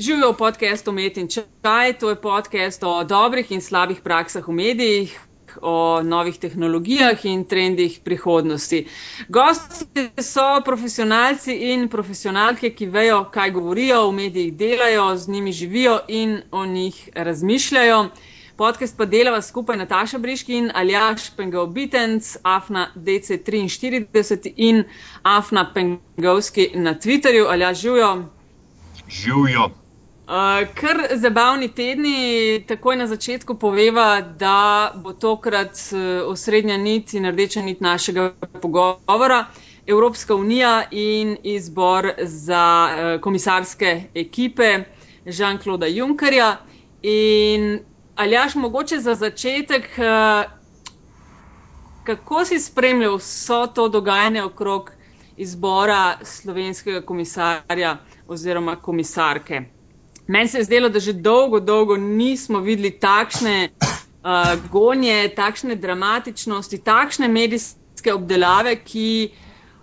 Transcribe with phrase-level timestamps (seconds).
[0.00, 4.52] Živijo v podkastu Met in Čaj, to je podcast o dobrih in slabih praksah v
[4.52, 5.12] medijih,
[5.60, 8.86] o novih tehnologijah in trendih prihodnosti.
[9.28, 15.98] Gosti so profesionalci in profesionalke, ki vejo, kaj govorijo, v medijih delajo, z njimi živijo
[16.08, 18.08] in o njih razmišljajo.
[18.56, 24.84] Podcast pa delava skupaj Nataša Briški in Aljaš Pengal-Bitenc, Afna DC43 in
[25.22, 27.50] Afna Pengovski na Twitterju.
[27.52, 28.16] Aljaš, živijo.
[29.08, 29.70] Živijo.
[30.30, 30.36] Uh,
[30.78, 37.62] kar zabavni tedni, takoj na začetku poveva, da bo tokrat uh, osrednja nit in rdeča
[37.66, 38.28] nit našega
[38.62, 39.40] pogovora
[39.86, 44.68] Evropska unija in izbor za uh, komisarske ekipe
[45.26, 46.52] Žan-Kloda Junkerja.
[47.02, 47.80] In
[48.16, 50.46] Aljaš, mogoče za začetek, uh,
[52.06, 54.92] kako si spremljal vso to dogajanje okrog
[55.36, 57.96] izbora slovenskega komisarja
[58.28, 59.79] oziroma komisarke?
[60.30, 66.78] Meni se je zdelo, da že dolgo, dolgo nismo videli takšne uh, gonje, takšne dramatičnosti,
[66.86, 69.30] takšne medijske obdelave, ki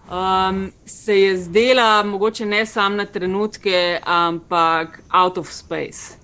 [0.07, 6.15] um, se je zdela mogoče ne samo na trenutke, ampak out of space.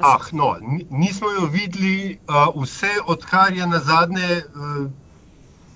[0.00, 0.56] Ah, no,
[0.90, 4.88] nismo jo videli uh, vse, odkar je na zadnje uh,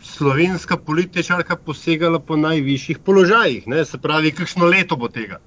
[0.02, 3.68] slovenska političarka posegala po najvišjih položajih.
[3.68, 3.84] Ne?
[3.84, 5.42] Se pravi, kakšno leto bo tega.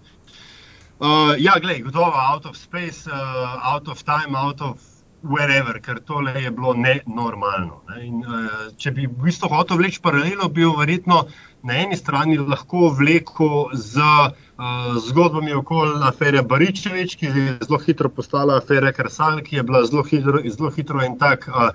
[0.99, 4.81] Uh, ja, gledaj, gotovo out of space, uh, out of time, out of
[5.23, 7.77] wherever, ker tole je bilo nenormalno.
[7.87, 8.01] Ne?
[8.03, 11.21] In, uh, če bi v bistvu hotel vleči paralelo, bi jo verjetno
[11.63, 18.11] na eni strani lahko vlekel z uh, zgodbami okoli afere Baričevič, ki je zelo hitro
[18.11, 21.71] postala afera Kersal, ki je bila zelo hitro, zelo hitro in tak uh,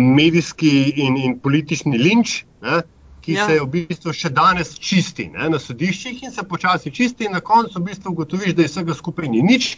[0.00, 2.42] medijski in, in politični linč.
[2.64, 2.80] Ne?
[3.26, 3.46] Ki ja.
[3.46, 7.42] se v bistvu še danes čisti ne, na sodiščih in se počasi čisti, in na
[7.42, 9.72] koncu v bistvu ugotoviš, da je vsega skupaj ni nič.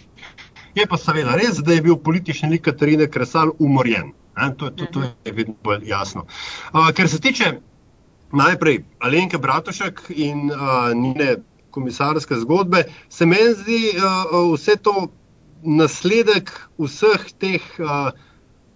[0.76, 4.12] Je pa seveda res, da je bil politični lik Katarine Kresal umorjen.
[4.36, 6.26] Ne, to, to, to je vedno bolj jasno.
[6.74, 7.54] Uh, ker se tiče
[8.36, 11.38] najprej Alenke Bratušek in uh, njene
[11.72, 15.08] komisarske zgodbe, se meni zdi uh, vse to
[15.64, 17.64] nasledek vseh teh.
[17.80, 18.12] Uh,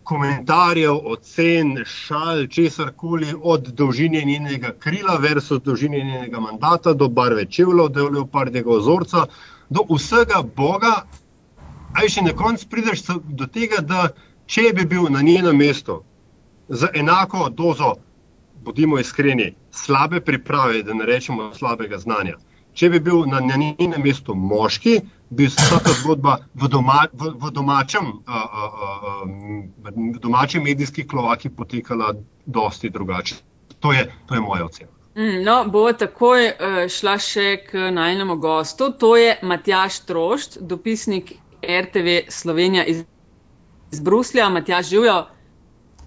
[0.04, 7.46] komentarjev, ocen, šal, česar koli, od dolžine njenega krila, versus dolžine njenega mandata, do barve
[7.46, 9.26] čevljev, do leopardjega ozorca,
[9.70, 10.94] do vsega Boga.
[11.92, 14.08] Aj še na koncu prideš do tega, da
[14.46, 16.02] če bi bil na njenem mestu
[16.68, 17.94] z enako dozo,
[18.64, 22.38] bodimo iskreni, slabe priprave, da ne rečemo slabega znanja.
[22.74, 25.00] Če bi bil na njenem mestu moški,
[25.30, 28.80] bi vsaka zgodba v, doma, v, v, domačem, uh, uh,
[29.20, 32.14] uh, domači medijski klovaki potekala
[32.46, 33.36] dosti drugače.
[33.80, 34.90] To je, to je moja ocena.
[35.16, 38.92] Mm, no, bo takoj uh, šla še k najnemu gostu.
[38.96, 43.04] To je Matjaš Trošt, dopisnik RTV Slovenija iz,
[43.92, 44.48] iz Bruslja.
[44.48, 45.18] Matjaš, živijo.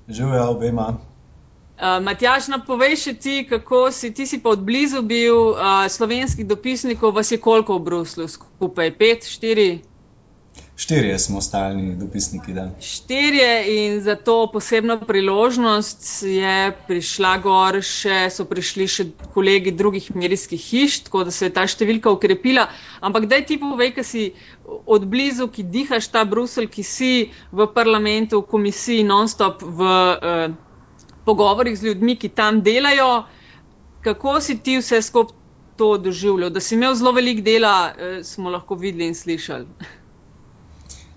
[0.07, 0.93] Živijo obema.
[1.75, 6.47] Uh, Matjaš, napovej še ti, kako si, ti si pa od blizu bil uh, slovenskih
[6.47, 8.93] dopisnikov, vas je koliko v Bruslu skupaj?
[8.95, 9.83] Pet, štiri?
[10.75, 12.53] Štirje smo stalni dopisniki.
[12.55, 12.69] Da.
[12.79, 20.09] Štirje in za to posebno priložnost je prišla gor, še, so prišli še kolegi drugih
[20.15, 22.69] medijskih hiš, tako da se je ta številka ukrepila.
[23.03, 24.25] Ampak daj ti povej, kaj si
[24.67, 27.11] od blizu, ki dihaš ta Brusel, ki si
[27.51, 29.97] v parlamentu, v komisiji, non-stop v.
[30.15, 30.61] Uh,
[31.25, 33.23] pogovorih z ljudmi, ki tam delajo,
[34.05, 35.43] kako si ti vse skupaj
[35.75, 36.49] to doživljal?
[36.49, 39.67] Da si imel zelo veliko dela, eh, smo lahko videli in slišali.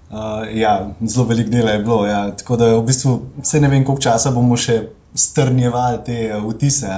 [0.09, 0.17] Uh,
[0.57, 2.07] ja, zelo veliko dela je bilo.
[2.07, 2.37] Ja.
[2.37, 3.11] Tako da v bistvu
[3.43, 4.79] vse ne vem, koliko časa bomo še
[5.15, 6.89] strnjevali te uh, vtise.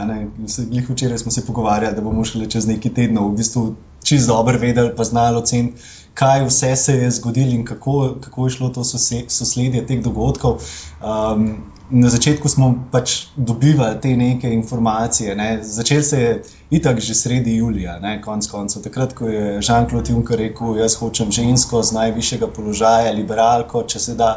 [0.89, 3.65] Včeraj smo se pogovarjali, da bomo šli čez nekaj tednov v bistvu
[4.05, 5.83] čisto dobro vedeli, pa znali oceniti,
[6.15, 8.85] kaj vse se je zgodilo in kako, kako je šlo to
[9.29, 10.59] sosledje teh dogodkov.
[11.01, 15.35] Um, na začetku smo pač dobivali te neke informacije.
[15.37, 15.59] Ne.
[15.63, 18.83] Začel se je itak že sredi julija, ne, konc koncev.
[18.83, 24.15] Takrat, ko je Jean-Claude Juncker rekel, jaz hočem žensko z najvišjega položaja, liberalko, če se
[24.15, 24.37] da.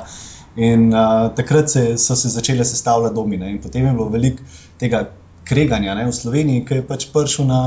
[0.56, 4.44] In uh, takrat se, so se začele sestavljati domine, in potem je bilo veliko
[4.78, 5.08] tega
[5.44, 7.62] kreganja ne, v Sloveniji, ki je pač prišel na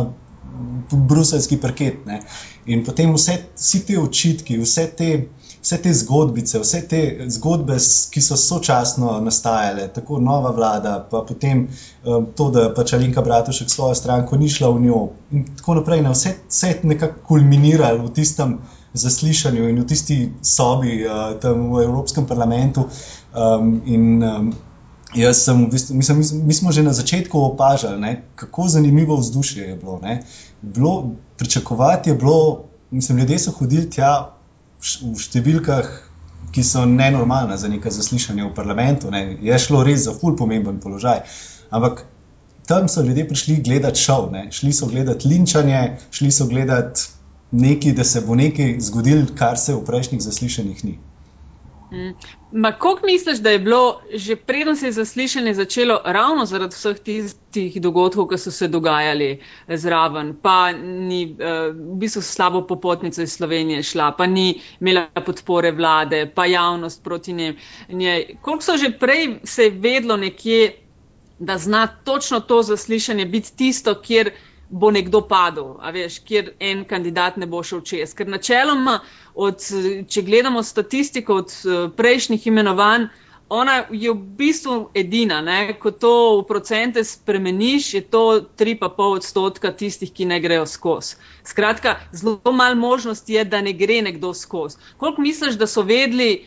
[0.90, 2.04] bruselski parket.
[2.06, 2.20] Ne.
[2.66, 5.10] In potem vse, vsi ti očitki, vse te
[5.66, 7.76] vse te zgodbice, vse te zgodbe,
[8.10, 11.64] ki so sočasno nastajale, tako nova vlada, pa potem
[12.04, 15.00] um, to, da pač Alinka Bratušek svojo stranko ni šla v njo
[15.32, 16.04] in tako naprej.
[16.06, 18.58] Ne, vse, vse je nekako kulminiralo v tistem
[18.94, 22.86] zaslišanju in v tisti sobi uh, tam v Evropskem parlamentu.
[23.34, 24.52] Um, in, um,
[25.16, 29.68] Jaz sem, v bistvu, mislim, mi smo že na začetku opažali, ne, kako zanimivo vzdušje
[29.68, 30.00] je bilo.
[30.62, 34.36] bilo pričakovati je bilo, mislim, ljudje so hodili tja
[34.80, 35.88] v številkah,
[36.52, 39.10] ki so nenormalne za neka zaslišanja v parlamentu.
[39.10, 39.38] Ne.
[39.42, 41.24] Je šlo res za ful pomemben položaj.
[41.70, 42.04] Ampak
[42.68, 44.48] tam so ljudje prišli gledati šov, ne.
[44.52, 47.08] šli so gledati linčanje, šli so gledati
[47.50, 50.98] nekaj, da se bo nekaj zgodilo, kar se v prejšnjih zaslišanjih ni.
[51.92, 52.62] Mm.
[52.62, 57.80] Kako misliš, da je bilo že preden se je zaslišanje začelo, ravno zaradi vseh tistih
[57.82, 59.28] dogodkov, ki so se dogajali
[59.68, 65.70] zraven, pa ni uh, v bistvu slabo popotnico iz Slovenije šla, pa ni imela podpore
[65.72, 67.32] vlade, pa javnost proti
[67.88, 68.26] njej.
[68.42, 70.82] Koliko so že prej se vedlo nekje,
[71.38, 74.30] da zna točno to zaslišanje biti tisto, kjer
[74.68, 78.14] bo nekdo padel, a veš, kjer en kandidat ne bo šel čez.
[78.14, 78.98] Ker načeloma,
[79.34, 79.62] od,
[80.08, 83.08] če gledamo statistiko od eh, prejšnjih imenovanj,
[83.48, 85.76] ona je v bistvu edina, ne?
[85.78, 88.22] ko to v procente spremeniš, je to
[88.58, 91.14] 3,5 odstotka tistih, ki ne grejo skozi.
[91.46, 94.76] Skratka, zelo malo možnosti je, da ne gre nekdo skozi.
[94.96, 96.42] Koliko misliš, da so vedeli,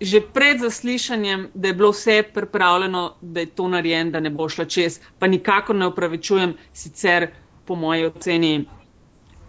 [0.00, 4.48] že pred zaslišanjem, da je bilo vse pripravljeno, da je to narejeno, da ne bo
[4.48, 4.98] šlo čez.
[5.18, 7.28] Pa nikakor ne upravičujem, sicer
[7.64, 8.66] po moji oceni,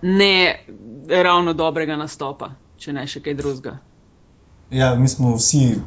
[0.02, 0.64] ne
[1.10, 3.76] ravno dobrega nastopa, če ne še kaj drugega.
[4.70, 5.80] Ja, mi smo vsi,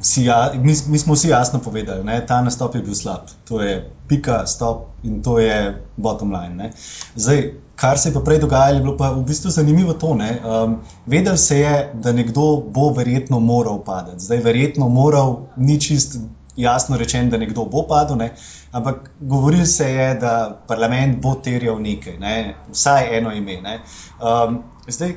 [0.00, 3.26] vsi, ja, mi, mi smo vsi jasno povedali, da ta nastop je bil slab.
[3.48, 6.70] To je pika, stop in to je bottom line.
[7.16, 10.06] Zdaj, kar se je pa prej dogajalo, je bilo pa v bistvu zanimivo to.
[10.06, 14.24] Um, vedel se je, da nekdo bo verjetno moral padati.
[14.24, 16.18] Zdaj, verjetno moral, ni čist
[16.56, 18.34] jasno rečen, da nekdo bo padel, ne?
[18.72, 22.54] ampak govoril se je, da parlament bo terjal nekaj, ne?
[22.70, 23.80] vsaj eno ime.
[24.22, 25.14] Um, zdaj,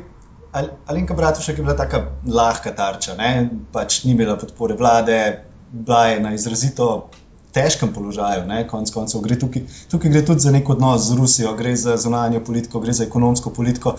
[0.52, 3.50] Alenka Bratušek je bila tako lahka tarča, ne?
[3.72, 7.10] pač ni imela podpore vlade, bila je na izrazito
[7.52, 9.22] težkem položaju, konec koncev.
[9.22, 12.94] Gre tukaj, tukaj gre tudi za nek odnos z Rusijo, gre za zunanjo politiko, gre
[12.94, 13.96] za ekonomsko politiko.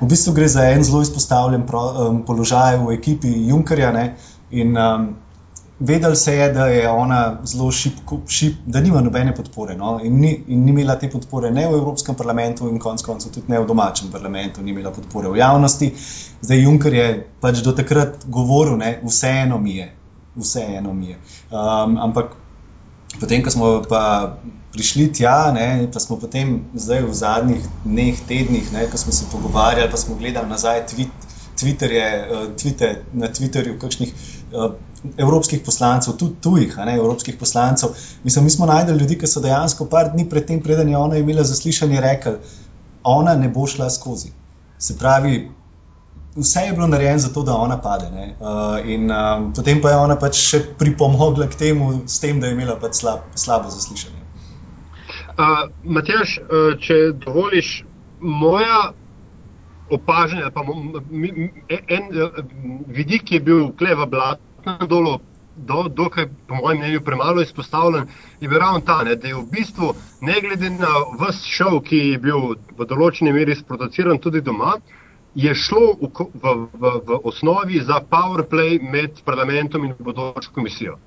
[0.00, 3.92] V bistvu gre za en zelo izpostavljen pro, um, položaj v ekipi Junkerja.
[3.92, 4.14] Ne?
[4.50, 5.08] In um,
[5.78, 9.76] vedel se je, da je ona zelo šipko, šip, da nima nobene podpore.
[9.76, 10.00] No?
[10.02, 13.52] In, ni, in ni imela te podpore ne v Evropskem parlamentu, in konec koncev tudi
[13.52, 15.90] ne v domačem parlamentu, ni imela podpore v javnosti.
[16.42, 17.08] Zdaj Juncker je
[17.40, 19.90] pač do takrat govoril, da vseeno mi je,
[20.36, 21.18] vseeno mi je.
[21.50, 22.36] Um, ampak
[23.20, 24.38] potem, ko smo pa
[24.74, 29.26] prišli tja, ne, pa smo potem zdaj v zadnjih dneh, tednih, ne, ko smo se
[29.32, 31.30] pogovarjali, pa smo gledali nazaj tweet.
[31.54, 34.33] Twitterje, uh, Twitter, na Twitterju, kakšnih uh,
[35.16, 37.88] evropskih poslancev, tudi tujih, ne, evropskih poslancev.
[38.24, 41.20] Mislim, mi smo najdeli ljudi, ki so dejansko par dni pred tem, preden je ona
[41.20, 42.38] imela zaslišanje, rekli,
[43.02, 44.32] ona ne bo šla skozi.
[44.78, 45.50] Se pravi,
[46.36, 48.06] vse je bilo narejeno za to, da ona pade.
[48.40, 52.56] Uh, in um, potem pa je ona pač še pripomogla k temu, tem, da je
[52.56, 54.22] imela pač slab, slabo zaslišanje.
[55.34, 57.84] Uh, Matjaš, uh, če dovoliš,
[58.20, 58.92] moja
[59.90, 60.64] opažanja, pa
[61.68, 62.02] en
[62.86, 65.18] vidik je bil kleva blata na dolu,
[65.56, 68.06] do, dokaj, po mojem mnenju, premalo izpostavljen,
[68.40, 70.90] je bil ravno ta, ne, da je v bistvu, ne glede na
[71.20, 74.74] vse šov, ki je bil v določeni meri sproduciran tudi doma,
[75.34, 80.98] je šlo v, v, v, v osnovi za power play med parlamentom in bodočo komisijo.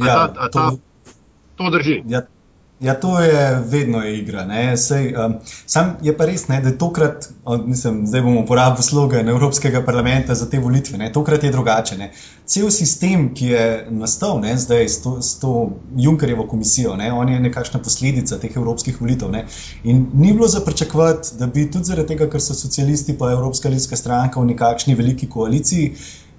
[0.00, 1.16] A ja, ta, a ta, to,
[1.56, 2.00] to drži.
[2.08, 2.24] Ja,
[2.80, 4.46] Ja, to je vedno je igra.
[4.76, 5.34] Sej, um,
[5.66, 7.28] sam je pa res, ne, da tokrat,
[7.66, 11.96] mislim, zdaj bomo uporabili slogan Evropskega parlamenta za te volitve, ne, tokrat je drugače.
[11.96, 12.10] Ne.
[12.46, 15.52] Cel sistem, ki je nastal ne, zdaj s to, s to
[15.96, 19.30] Junkerjevo komisijo, ne, on je nekakšna posledica teh evropskih volitev.
[19.30, 19.46] Ne.
[19.84, 23.70] In ni bilo za pričakovati, da bi tudi zaradi tega, ker so socialisti pa Evropska
[23.70, 25.94] ljudska stranka v nekakšni veliki koaliciji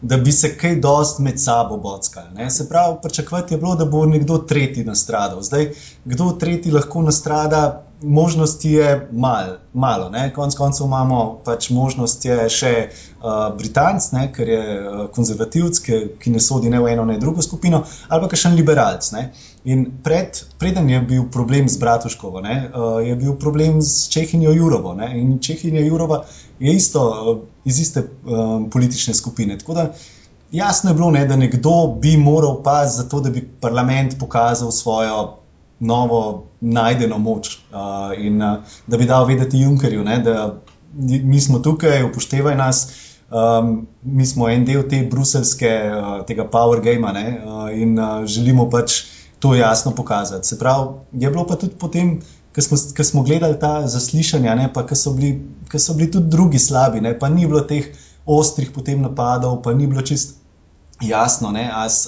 [0.06, 2.50] da bi se kaj dost med sabo bockali.
[2.50, 5.42] Se pravi, pričakovati je bilo, da bo nekdo tretji nastradal.
[5.42, 5.72] Zdaj,
[6.06, 7.62] kdo tretji lahko nastrada,
[8.02, 10.10] možnosti je mal, malo.
[10.10, 10.34] Ne?
[10.34, 14.28] Konec koncev imamo pač možnost še uh, Britanc, ne?
[14.34, 17.84] ker je uh, konzervativc, ki, ki ne sodi ne v eno, ne v drugo skupino,
[18.10, 19.12] ali pa še en liberalc.
[19.16, 19.30] Ne?
[19.66, 22.58] In pred, preden je bil problem z Bratuškovo, ne?
[22.68, 24.94] Uh, je bil problem z Čehinjo Jurovo.
[24.98, 25.14] Ne?
[25.20, 26.26] In Čehinja Jurova
[26.60, 29.58] je isto uh, iz iste um, politične skupine.
[29.58, 29.88] Tako da
[30.52, 34.72] jasno je bilo, ne, da nekdo bi moral paziti za to, da bi parlament pokazal
[34.72, 35.45] svojo
[35.80, 40.62] novo najdeno moč uh, in uh, da bi dal vedeti Junkerju, ne, da
[40.96, 42.88] mi smo tukaj, upoštevaj nas.
[43.26, 48.70] Um, mi smo en del te bruselske, uh, tega power gamea uh, in uh, želimo
[48.70, 49.02] pač
[49.40, 50.48] to jasno pokazati.
[50.48, 52.20] Se pravi, je bilo pa tudi potem
[52.56, 55.12] ki smo, smo gledali ta zaslišanja, ne, pa ki so,
[55.78, 57.92] so bili tudi drugi slabi, ne, pa ni bilo teh
[58.26, 60.38] ostrih potem napadov, pa ni bilo čist
[61.02, 61.54] jasno,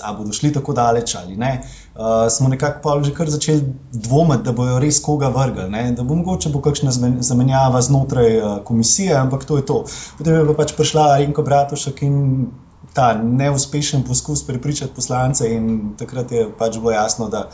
[0.04, 1.62] ali bodo šli tako daleč ali ne.
[1.96, 5.92] Uh, smo nekako že kar začeli dvomiti, da bodo res koga vrgli, ne?
[5.92, 9.84] da bo mogoče bo kakšna zamenjava znotraj uh, komisije, ampak to je to.
[10.18, 12.48] Potem je pa pač prišla Renko Bratušek in
[12.94, 17.50] ta neuspešen poskus prepričati poslance, in takrat je pač bilo jasno, da.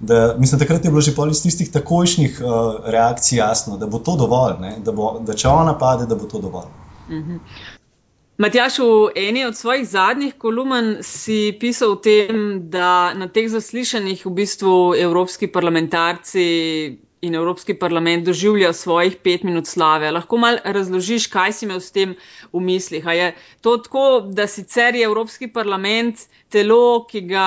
[0.00, 4.16] Da, mislim, takrat je bilo že iz tistih takojšnjih uh, reakcij jasno, da bo to
[4.16, 6.66] dovolj, da, bo, da če ona pade, da bo to dovolj.
[7.06, 7.38] Uh -huh.
[8.38, 14.24] Matjaš, v eni od svojih zadnjih kolumn si pisal o tem, da na teh zaslišanjih
[14.24, 16.46] v bistvu evropski parlamentarci
[17.22, 20.10] in Evropski parlament doživljajo svojih pet minut slave.
[20.10, 22.16] Lahko mal razložiš, kaj si imel s tem
[22.52, 23.06] v mislih?
[23.06, 23.28] A je
[23.60, 27.46] to tako, da sicer je Evropski parlament telo, ki ga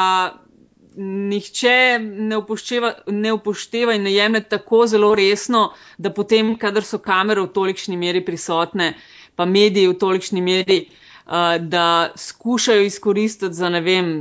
[0.96, 7.02] nihče ne upošteva, ne upošteva in ne jemlje tako zelo resno, da potem, kadar so
[7.04, 8.94] kamere v tolikšni meri prisotne,
[9.36, 14.12] pa mediji v tolikšni meri, uh, da skušajo izkoristiti za ne vem.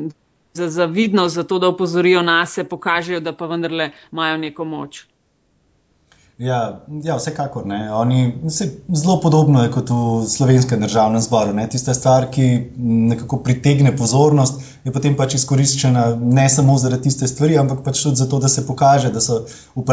[0.54, 5.00] Za zavidnost, za to, da opozorijo nas, pokažejo, da pa vendarle imajo neko moč.
[6.38, 7.62] Ja, ja, vsekakor.
[7.92, 11.52] Oni, se, zelo podobno je kot v slovenskem državnem zboru.
[11.54, 11.68] Ne?
[11.70, 17.54] Tista stvar, ki nekako pritegne pozornost, je potem pač izkoriščena ne samo zaradi tiste stvari,
[17.58, 19.22] ampak pač tudi zato, da se pokaže, da,
[19.76, 19.84] v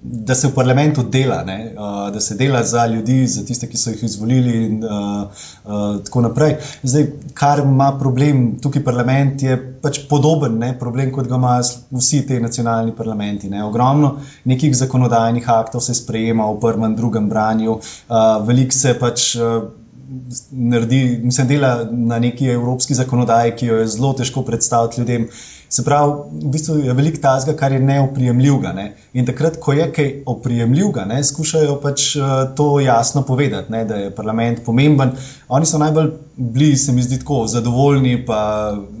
[0.00, 3.92] da se v parlamentu dela, uh, da se dela za ljudi, za tiste, ki so
[3.92, 6.56] jih izvolili in uh, uh, tako naprej.
[6.82, 10.72] Zdaj, kar ima problem tukaj parlament, je pač podoben ne?
[10.78, 11.66] problem, kot ga imajo
[11.98, 13.50] vsi ti nacionalni parlamenti.
[13.50, 13.64] Ne?
[13.64, 19.34] Ogromno nekih zakonodajnih aktov se sprejema v prvem, drugem branju, uh, veliko se pač.
[19.36, 19.68] Uh,
[20.50, 25.26] Naredi, mislim, dela na neki evropski zakonodaji, ki jo je zelo težko predstaviti ljudem.
[25.68, 28.72] Se pravi, v bistvu je veliko tazga, kar je neoprijemljivega.
[28.72, 28.86] Ne?
[29.12, 32.14] In takrat, ko je kaj oprijemljivega, skušajo pač
[32.56, 33.84] to jasno povedati, ne?
[33.84, 35.12] da je parlament pomemben.
[35.48, 38.40] Oni so najbolj bili, se mi zdi, tako zadovoljni, pa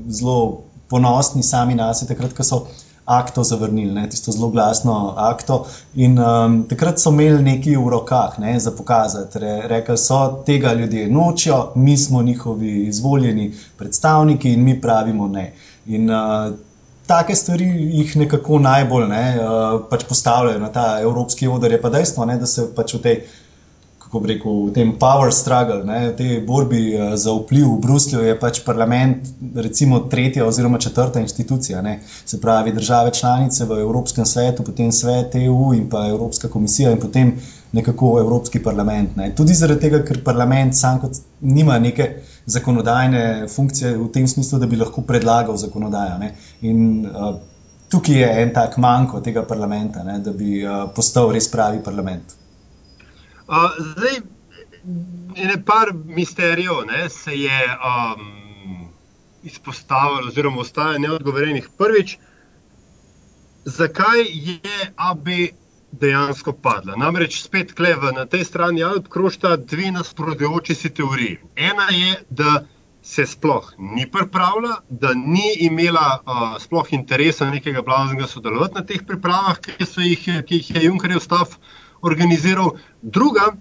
[0.08, 2.66] zelo ponosni sami na sebe, takrat, ko so
[3.08, 5.66] akto zavrnili, ne, tisto zelo glasno akto.
[5.94, 9.40] In um, takrat so imeli nekaj v rokah ne, za pokazati.
[9.40, 15.52] Re, rekli so, tega ljudje nočijo, mi smo njihovi izvoljeni predstavniki in mi pravimo ne.
[15.86, 16.52] In uh,
[17.06, 17.64] take stvari
[17.96, 21.72] jih nekako najbolj ne, uh, pač postavljajo na ta evropski odr.
[21.72, 23.20] Je pa dejstvo, ne, da se pač v tej
[24.08, 27.80] kako bi rekel, v tem power struggle, ne, v tej borbi uh, za vpliv v
[27.84, 31.82] Bruslju, je pač parlament, recimo, tretja oziroma četrta institucija.
[31.84, 36.94] Ne, se pravi, države članice v Evropskem svetu, potem svet EU in pa Evropska komisija
[36.96, 37.34] in potem
[37.72, 39.16] nekako Evropski parlament.
[39.16, 39.28] Ne.
[39.36, 42.08] Tudi zaradi tega, ker parlament sam kot nima neke
[42.48, 46.16] zakonodajne funkcije v tem smislu, da bi lahko predlagal zakonodajo.
[46.24, 46.32] Ne.
[46.64, 47.36] In uh,
[47.92, 52.38] tukaj je en tak manjko tega parlamenta, ne, da bi uh, postal res pravi parlament
[53.78, 54.20] zdaj,
[55.36, 58.88] ene par misterijev ne, se je um,
[59.42, 61.68] izpostavilo, oziroma ostaje neodgovorjenih.
[61.78, 62.18] Prvič,
[63.64, 65.26] zakaj je AB
[65.92, 66.96] dejansko padla?
[66.96, 71.38] Namreč spet kleva na tej strani krošta dve nasprotujoči si teoriji.
[71.56, 72.64] Ena je, da
[73.02, 79.04] se sploh ni pripravila, da ni imela uh, sploh interesa nekega blaznega sodelovati na teh
[79.06, 81.56] pripravah, ki, jih, ki jih je Junkerjev stav
[82.02, 83.52] organiziral, druga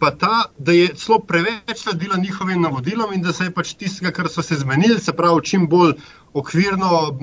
[0.00, 4.10] pa ta, da je celo preveč sledila njihovim navodilom in da se je pač tistega,
[4.16, 5.92] kar so se zmenili, se pravi, čim bolj
[6.34, 7.18] okvirno,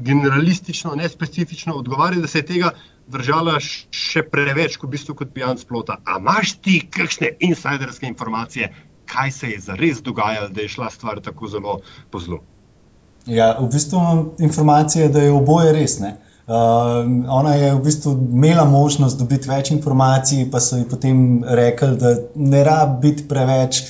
[0.00, 2.70] generalistično, nespecifično odgovarjati, da se je tega
[3.12, 5.98] držala še preveč, kot v bistvu kot pijan splota.
[6.04, 8.72] A imaš ti kakšne insiderske informacije,
[9.12, 12.40] kaj se je zares dogajalo, da je šla stvar tako zelo po zlu?
[13.26, 15.98] Ja, v bistvu imam informacije, da je oboje res.
[16.00, 16.16] Ne?
[16.42, 16.54] Uh,
[17.30, 22.16] ona je v bistvu imela možnost dobiti več informacij, pa so ji potem rekli, da
[22.34, 23.84] ne rabi biti preveč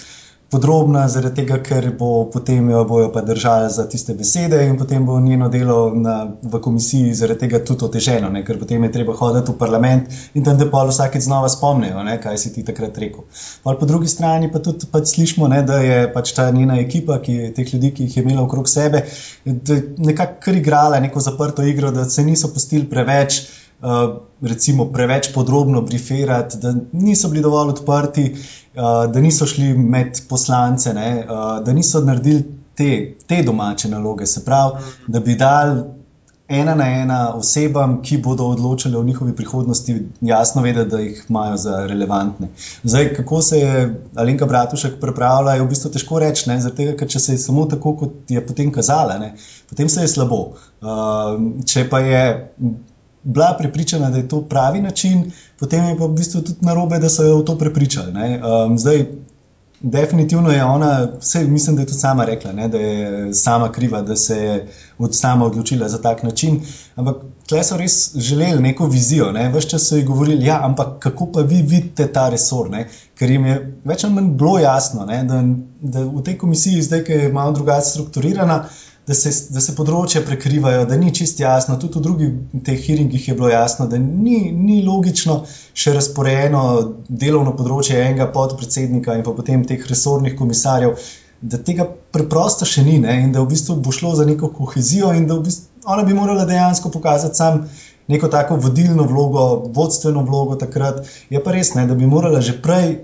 [0.53, 5.07] podrobna, zaradi tega, ker bo potem jo bojo pa držali za tiste besede in potem
[5.09, 8.45] bo njeno delo na, v komisiji zaradi tega tudi oteženo, ne?
[8.45, 12.19] ker potem je treba hoditi v parlament in tam, da pa vsakeč znova spomnijo, ne?
[12.21, 13.25] kaj si ti takrat rekel.
[13.65, 17.17] Pol po drugi strani pa tudi pač slišimo, ne, da je pač ta njena ekipa,
[17.25, 19.07] ki je teh ljudi, ki jih je imela okrog sebe,
[19.49, 23.41] nekako kar igrala neko zaprto igro, da se niso pustili preveč.
[23.83, 30.21] Uh, recimo, preveč podrobno briferati, da niso bili dovolj odprti, uh, da niso šli med
[30.29, 32.45] poslance, ne, uh, da niso naredili
[32.79, 34.27] te, te domače naloge.
[34.27, 35.83] Se pravi, da bi dal
[36.53, 41.57] ena na ena osebam, ki bodo odločile o njihovi prihodnosti, jasno vedeti, da jih imajo
[41.57, 42.49] za relevantne.
[42.83, 46.51] Zdaj, kako se je Alenka Bratušek pripravila, je v bistvu težko reči,
[46.99, 49.35] ker če se je samo tako, kot je potem kazala, ne,
[49.71, 50.43] potem se je slabo.
[50.83, 52.25] Uh, če pa je
[53.23, 57.09] bila prepričana, da je to pravi način, potem je pa v bistvu tudi narobe, da
[57.09, 58.13] so jo v to prepričali.
[58.13, 59.07] Um, zdaj,
[59.83, 64.03] definitivno je ona, vse, mislim, da je tudi sama rekla, ne, da je sama kriva,
[64.03, 66.61] da se je od sama odločila za tak način.
[66.95, 69.33] Ampak tle so res želeli neko vizijo.
[69.33, 69.49] Ne.
[69.49, 72.89] Ves čas so ji govorili, ja, ampak kako pa vi vidite ta resor, ne.
[73.19, 75.43] ker jim je več ali manj bilo jasno, ne, da,
[75.81, 78.65] da v tej komisiji, zdaj, ki je malo drugače strukturirana
[79.07, 81.79] da se, da se področja prekrivajo, da ni čist jasno.
[81.83, 85.43] Tudi v drugih teh hearingih je bilo jasno, da ni, ni logično
[85.75, 86.63] še razporejeno
[87.09, 90.95] delovno področje enega podpredsednika in pa potem teh resornih komisarjev.
[91.43, 93.19] Da tega preprosto še ni, ne?
[93.25, 96.15] in da v bistvu bo šlo za neko kohezijo, in da v bistvu ona bi
[96.15, 97.65] morala dejansko pokazati sam
[98.09, 101.03] neko tako vodilno vlogo, vodstveno vlogo takrat.
[101.31, 101.89] Je pa res, ne?
[101.91, 103.01] da bi morala že prej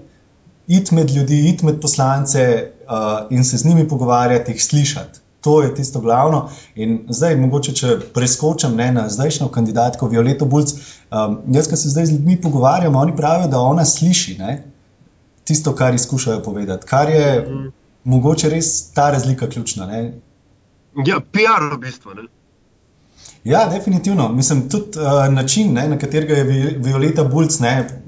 [0.68, 2.44] iti med ljudi, iti med poslance
[2.86, 5.27] uh, in se z njimi pogovarjati, jih slišati.
[5.40, 6.48] To je tisto glavno.
[6.74, 10.72] In zdaj, mogoče, če preskočim ne, na zdajšnjo kandidatko Violeto Bulc.
[10.74, 14.56] Um, jaz, ki se zdaj z ljudmi pogovarjam, oni pravijo, da ona sliši ne,
[15.44, 16.86] tisto, kar izkušajo povedati.
[16.86, 17.70] Kar je mm.
[18.04, 19.86] mogoče res ta razlika ključna.
[19.86, 20.02] Ne.
[21.06, 22.18] Ja, PR v bistvu.
[22.18, 22.26] Ne.
[23.44, 24.28] Ja, definitivno.
[24.32, 28.02] Mislim, tudi uh, način, ne, na katerega je Violeta Bulc ne,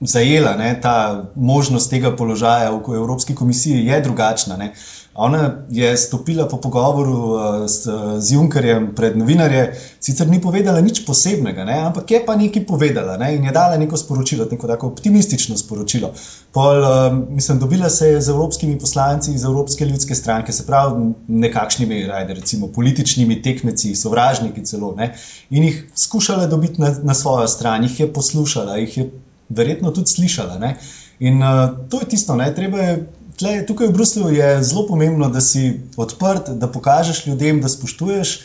[0.00, 4.56] zajela ne, ta možnost tega položaja v Evropski komisiji, je drugačna.
[4.56, 4.72] Ne.
[5.18, 11.00] Ona je stopila po pogovoru uh, s, z Junkerjem pred novinarje, sicer ni povedala nič
[11.02, 14.92] posebnega, ne, ampak je pa nekaj povedala ne, in je dala neko sporočilo, neko tako
[14.92, 16.12] optimistično sporočilo.
[16.54, 21.10] Pol, uh, mislim, dobila se je z evropskimi poslanci iz Evropske ljudske stranke, se pravi,
[21.26, 25.16] nekakšnimi, rajde, recimo, političnimi tekmeci, sovražniki celo, ne,
[25.50, 29.10] in jih skušala dobiti na, na svojo stran, jih je poslušala, jih je
[29.48, 30.62] verjetno tudi slišala.
[30.62, 30.76] Ne.
[31.18, 32.98] In uh, to je tisto, ne, treba je
[33.38, 38.38] tle, tukaj v Bruslju je zelo pomembno, da si odprt, da pokažeš ljudem, da spoštuješ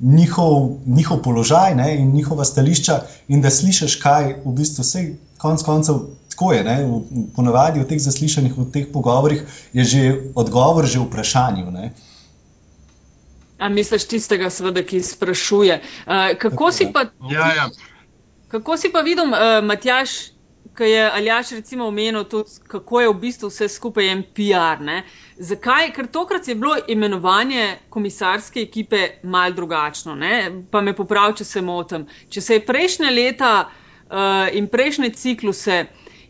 [0.00, 5.04] njihov, njihov položaj ne, in njihova stališča, in da slišiš, kaj v bistvu vse,
[5.38, 6.64] konc koncev, tako je.
[6.64, 7.00] Ne, v,
[7.36, 10.02] ponavadi v teh zaslišanjih, v teh pogovorih je že
[10.34, 11.70] odgovor že v vprašanju.
[11.70, 11.92] Ne.
[13.58, 15.80] A misliš tistega, seveda, ki sprašuje?
[16.04, 17.66] Uh, kako, si pa, ja, ja.
[18.52, 20.35] kako si pa videl, uh, Matjaš,
[20.76, 24.82] ki je Aljaš recimo omenil tudi, kako je v bistvu vse skupaj en PR.
[24.84, 25.02] Ne?
[25.38, 25.92] Zakaj?
[25.96, 30.14] Ker tokrat je bilo imenovanje komisarske ekipe mal drugačno.
[30.14, 30.64] Ne?
[30.70, 32.06] Pa me popravi, če se motim.
[32.28, 35.86] Če se je prejšnje leta uh, in prejšnje cikluse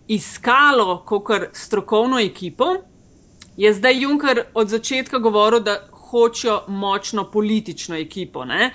[0.08, 2.76] iskalo kot strokovno ekipo,
[3.56, 5.80] je zdaj Juncker od začetka govoril, da
[6.10, 8.44] hočejo močno politično ekipo.
[8.44, 8.70] Uh,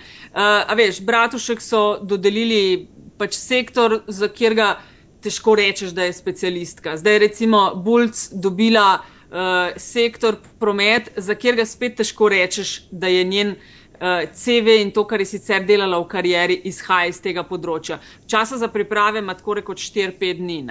[0.68, 4.76] a veš, Bratušek so dodelili pač sektor, za katerega
[5.24, 6.98] težko rečeš, da je specialistka.
[6.98, 13.56] Zdaj, recimo, Bulc dobila uh, sektor promet, za katerega spet težko rečeš, da je njen
[13.56, 18.00] uh, CV in to, kar je sicer delala v karieri, izhaja iz tega področja.
[18.28, 20.62] Časa za priprave ima tako rekoč 4-5 dni.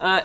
[0.00, 0.20] Uh,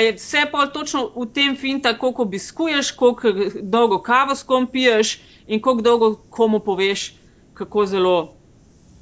[0.00, 3.32] je vse pol točno v tem finta, koliko obiskuješ, koliko
[3.62, 7.12] dolgo kavo s kom piješ in koliko dolgo komu poveš,
[7.54, 8.34] kako zelo,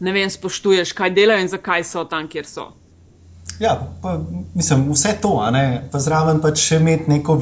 [0.01, 2.73] ne vem, spoštuješ, kaj delajo in zakaj so tam, kjer so.
[3.59, 4.21] Ja, pa,
[4.55, 5.33] mislim, vse to,
[5.93, 7.39] pa zraven pa še imeti neko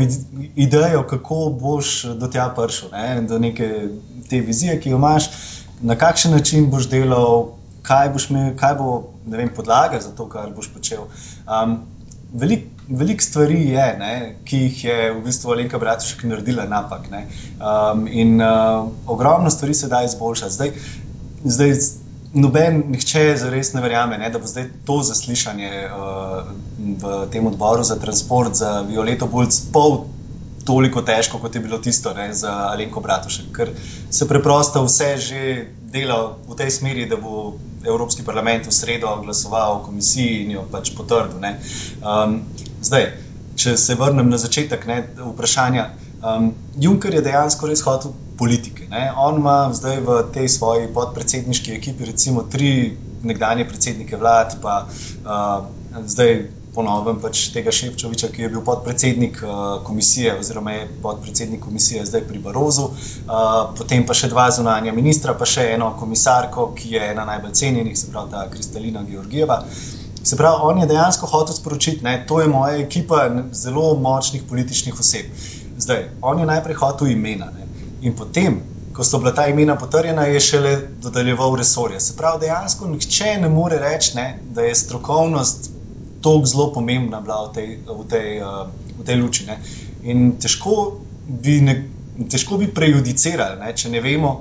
[0.57, 3.21] idejo, kako boš do tega prišel, ne?
[3.29, 3.69] do neke
[4.31, 5.29] te vizije, ki jo imaš,
[5.81, 7.51] na kakšen način boš delal,
[7.85, 8.95] kaj, boš imel, kaj bo
[9.27, 11.05] vem, podlaga za to, kar boš počel.
[11.45, 11.83] Um,
[12.37, 17.09] Veliko velik stvari je, ne, ki jih je v bistvu Alenka Bratušek naredila napak.
[17.11, 20.53] Um, in uh, ogromno stvari se da izboljšati.
[20.53, 20.73] Zdaj,
[21.45, 21.73] zdaj
[22.35, 26.51] noben, nihče za res ne verjame, ne, da bo zdaj to zaslišanje uh,
[27.03, 30.05] v tem odboru za transport za Violeto Bulc pol
[30.67, 33.71] toliko težko, kot je bilo tisto ne, za Alenko Bratušek, ker
[34.11, 35.43] se preprosto vse že
[35.93, 37.55] dela v tej smeri, da bo
[37.87, 41.39] Evropski parlament v sredo glasoval v komisiji in jo pač potrdil.
[42.03, 42.41] Um,
[42.83, 43.13] zdaj,
[43.57, 45.87] če se vrnem na začetek ne, vprašanja.
[46.27, 48.89] Um, Juncker je dejansko res hotel politike.
[48.91, 49.13] Ne?
[49.17, 55.67] On ima zdaj v tej svoji podpredsedniški ekipi, recimo, tri nekdanje predsednike vlad, pa uh,
[56.07, 59.53] zdaj ponovim pač tega Šepčoviča, ki je bil podpredsednik uh,
[59.87, 65.35] komisije, oziroma je podpredsednik komisije zdaj pri Barozu, uh, potem pa še dva zunanja ministra,
[65.39, 69.63] pa še eno komisarko, ki je ena najbolj cenjenih, se pravi ta Kristalina Georgijeva.
[70.27, 75.01] Se pravi, on je dejansko hotel sporočiti, da to je moja ekipa zelo močnih političnih
[75.01, 75.31] oseb.
[75.77, 77.51] Zdaj, on je najprej hotel imena.
[77.53, 77.67] Ne?
[78.01, 78.61] In potem,
[78.93, 82.01] ko so bila ta imena potrjena, je šele dodeljeval resorje.
[82.01, 85.71] Se pravi, dejansko nihče ne more reči, ne, da je strokovnost
[86.23, 88.41] tako zelo pomembna bila v tej, v tej,
[88.99, 89.47] v tej luči.
[89.47, 89.61] Ne.
[90.03, 91.77] In težko bi, ne,
[92.31, 94.33] težko bi prejudicirali, ne, če ne vemo,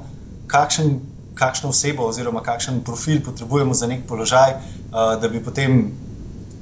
[0.47, 0.95] kakšen,
[1.35, 4.55] kakšno osebo oziroma kakšen profil potrebujemo za nek položaj,
[4.91, 5.91] da bi potem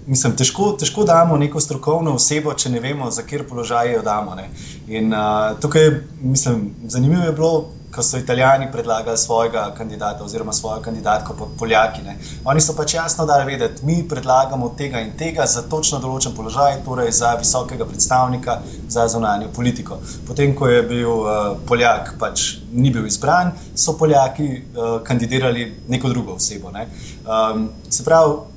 [0.08, 4.36] mislim, težko, težko damo neko strokovno osebo, če ne vemo, za kjer položaj jo damo.
[4.36, 4.50] Ne.
[4.88, 5.90] In uh, tukaj,
[6.22, 7.54] mislim, zanimivo je bilo,
[7.94, 12.02] ko so Italijani predlagali svojega kandidata oziroma svojo kandidatko pod Poljaki.
[12.02, 12.18] Ne.
[12.46, 16.80] Oni so pač jasno dali vedeti, mi predlagamo tega in tega za točno določen položaj,
[16.86, 20.00] torej za visokega predstavnika za zunanjo politiko.
[20.28, 21.28] Potem, ko je bil uh,
[21.68, 26.74] Poljak pač ni bil izbran, so Poljaki uh, kandidirali neko drugo osebo.
[26.74, 26.88] Ne.
[27.30, 28.53] Um, se pravi,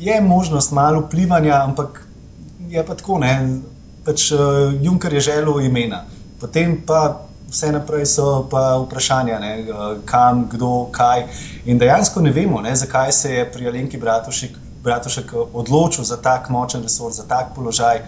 [0.00, 2.06] je možnost malo vplivanja, ampak
[2.68, 3.60] je pa tako, ne.
[4.04, 4.40] Pač uh,
[4.80, 6.04] Juncker je želel imena.
[6.40, 11.26] Potem pa vse naprej so pa vprašanja, ne, eh, kam, kdo, kaj.
[11.66, 16.48] In dejansko ne vemo, ne, zakaj se je pri Alenki Bratušek, Bratušek odločil za tak
[16.50, 18.02] močen resor, za tak položaj.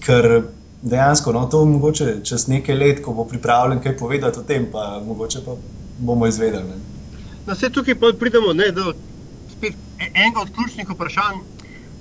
[0.00, 0.42] Ker
[0.82, 5.00] dejansko no, to mogoče čez nekaj let, ko bo pripravljen kaj povedati o tem, pa
[5.06, 5.56] mogoče pa
[5.98, 6.64] bomo izvedeli.
[6.64, 6.78] Ne.
[7.46, 8.94] Na no, vse tukaj pridemo ne, do
[10.14, 11.42] enega od ključnih vprašanj.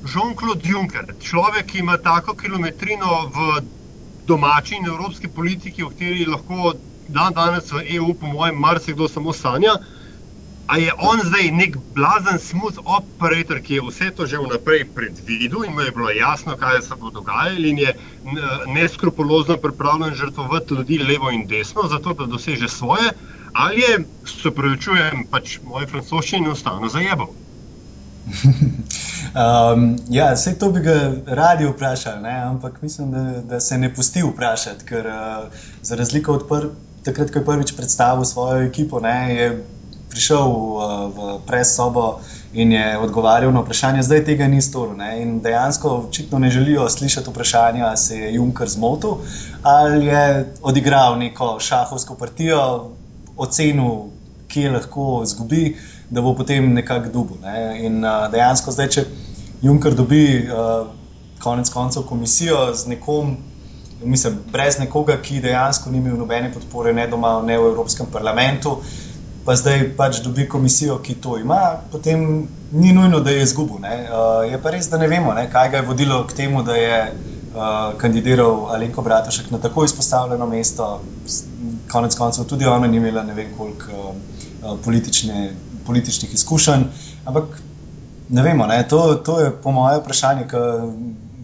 [0.04, 3.62] Jean-Claude Juncker, človek, ki ima tako kilometrino v
[4.28, 6.74] domači in evropski politiki, o kateri lahko
[7.08, 9.78] dan danes v EU, po mojem, marsikdo samo sanja.
[10.68, 15.66] A je on zdaj nek blazen, smooth operator, ki je vse to že vnaprej predvidel
[15.68, 17.96] in mu je bilo jasno, kaj se bo dogajalo, in je
[18.72, 23.12] neskrupulozno pripravljen žrtvovati ljudi levo in desno, zato da doseže svoje,
[23.54, 27.36] ali je, se pravi, čujem, pač moje francoščine enostavno zajebal.
[28.24, 32.36] Um, ja, vse to bi ga radi vprašali, ne?
[32.42, 35.14] ampak mislim, da, da se ne pusti vprašati, ker uh,
[35.82, 36.70] za razliko od prv,
[37.04, 39.66] takrat, ko je prvič predstavil svojo ekipo, ne, je
[40.10, 42.22] prišel uh, v pres-sobo
[42.54, 44.96] in je odgovarjal na vprašanje, zdaj tega ni storil.
[44.98, 45.22] Ne?
[45.22, 49.18] In dejansko očitno ne želijo slišati vprašanja, ali se je Juncker zmotil
[49.64, 52.92] ali je odigral neko šahovsko partijo,
[53.38, 54.14] ocenil,
[54.48, 55.78] kje lahko zgubi
[56.14, 57.38] da bo potem nekako dubov.
[57.42, 57.86] Ne?
[57.86, 59.06] In uh, dejansko zdaj, če
[59.64, 60.86] Juncker dobi uh,
[61.44, 63.38] konec koncev komisijo z nekom,
[64.04, 68.78] mislim, brez nekoga, ki dejansko ni imel nobene podpore, ne doma, ne v Evropskem parlamentu.
[69.44, 71.60] Pa zdaj pač dobi komisijo, ki to ima,
[71.92, 73.82] potem ni nujno, da je izgubil.
[73.82, 76.78] Uh, je pa res, da ne vemo, ne, kaj ga je vodilo k temu, da
[76.80, 80.94] je uh, kandidiral Alenko Bratušek na tako izpostavljeno mesto.
[81.92, 85.52] Konec koncev tudi ona ni imela ne vem koliko uh, politične
[85.86, 86.84] političnih izkušenj.
[87.26, 87.62] Ampak
[88.30, 88.88] ne vemo, ne?
[88.88, 90.48] To, to je po mojem vprašanju,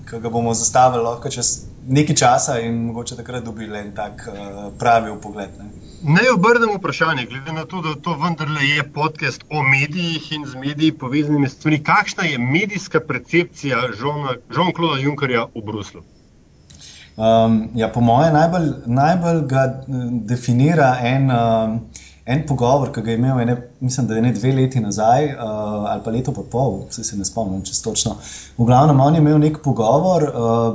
[0.09, 4.73] ki ga bomo zastavili lahko čez nekaj časa in mogoče takrat dobili en tak uh,
[4.79, 5.49] pravi pogled.
[5.59, 5.69] Ne?
[6.01, 10.55] Naj obrnem vprašanje, glede na to, da to vendarle je podcast o medijih in z
[10.55, 11.83] mediji povezanimi stvarmi.
[11.83, 16.01] Kakšna je medijska percepcija Jean-Claude Junckerja v Bruslu?
[17.17, 21.31] Um, ja, po mojem, najbolj, najbolj ga eh, definira en.
[21.31, 25.31] Uh, en pogovor, ki ga je imel, ene, mislim, da je ne dve leti nazaj,
[25.31, 25.39] uh,
[25.89, 28.17] ali pa leto pa pol, vse se ne spomnim, če točno.
[28.57, 30.67] V glavnem, on je imel nek pogovor, uh,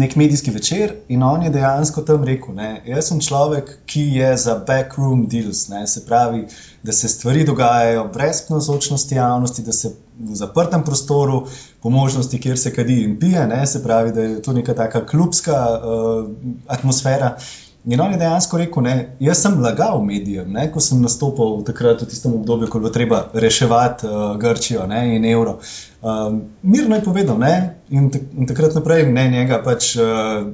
[0.00, 4.30] nek medijski večer in on je dejansko tam rekel: ne, Jaz sem človek, ki je
[4.40, 6.46] za backroom deals, ne, se pravi,
[6.82, 11.42] da se stvari dogajajo brez nazočnosti javnosti, da se v zaprtem prostoru,
[11.82, 15.04] po možnosti, kjer se kadi in pije, ne, se pravi, da je to neka taka
[15.06, 16.24] klubska uh,
[16.66, 17.36] atmosfera.
[17.84, 22.04] In on je dejansko rekel, da jaz sem lagal medijem, ne, ko sem nastopil takrat
[22.04, 25.56] v tistem obdobju, ko je bilo treba reševati uh, Grčijo ne, in evro.
[26.02, 27.56] Um, mirno je povedal, ne,
[27.90, 28.06] in,
[28.38, 30.46] in takrat naprej ne, njega pač uh,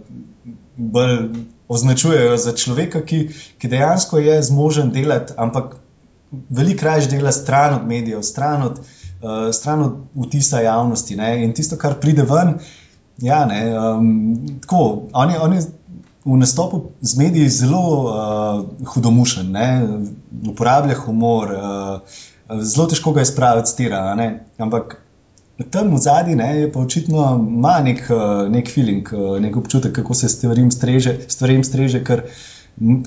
[0.77, 1.19] bolj
[1.69, 3.21] označujejo za človeka, ki,
[3.61, 5.77] ki dejansko je zmožen delati, ampak
[6.33, 11.17] veliko raje dela stran od medijev, stran od, uh, stran od vtisa javnosti.
[11.21, 12.57] Ne, in tisto, kar pride ven,
[13.21, 14.15] ja, ne, um,
[14.65, 15.41] tako, on je.
[15.45, 15.67] On je
[16.29, 19.69] v nastopu z mediji zelo uh, hudomušen, ne?
[20.51, 24.03] uporablja humor, uh, zelo težko ga je spraviti z tira.
[24.59, 24.99] Ampak
[25.71, 30.15] tam v zadnji je pa očitno ima nek, uh, nek feeling, uh, nek občutek, kako
[30.15, 32.29] se stvarim streže, stvarim streže ker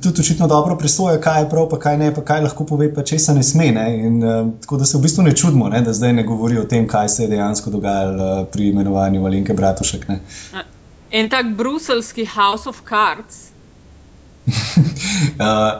[0.02, 3.06] tudi očitno dobro presoja, kaj je prav, pa kaj ne, pa kaj lahko pove, pa
[3.08, 3.70] če se ne sme.
[3.72, 3.88] Ne?
[4.00, 5.82] In, uh, tako da se v bistvu ne čudimo, ne?
[5.86, 9.54] da zdaj ne govori o tem, kaj se je dejansko dogajalo uh, pri imenovanju Valenke
[9.54, 10.08] Bratušek.
[10.10, 10.20] Ne?
[11.12, 13.52] En tak bruselski House of Cards.
[14.47, 14.54] uh,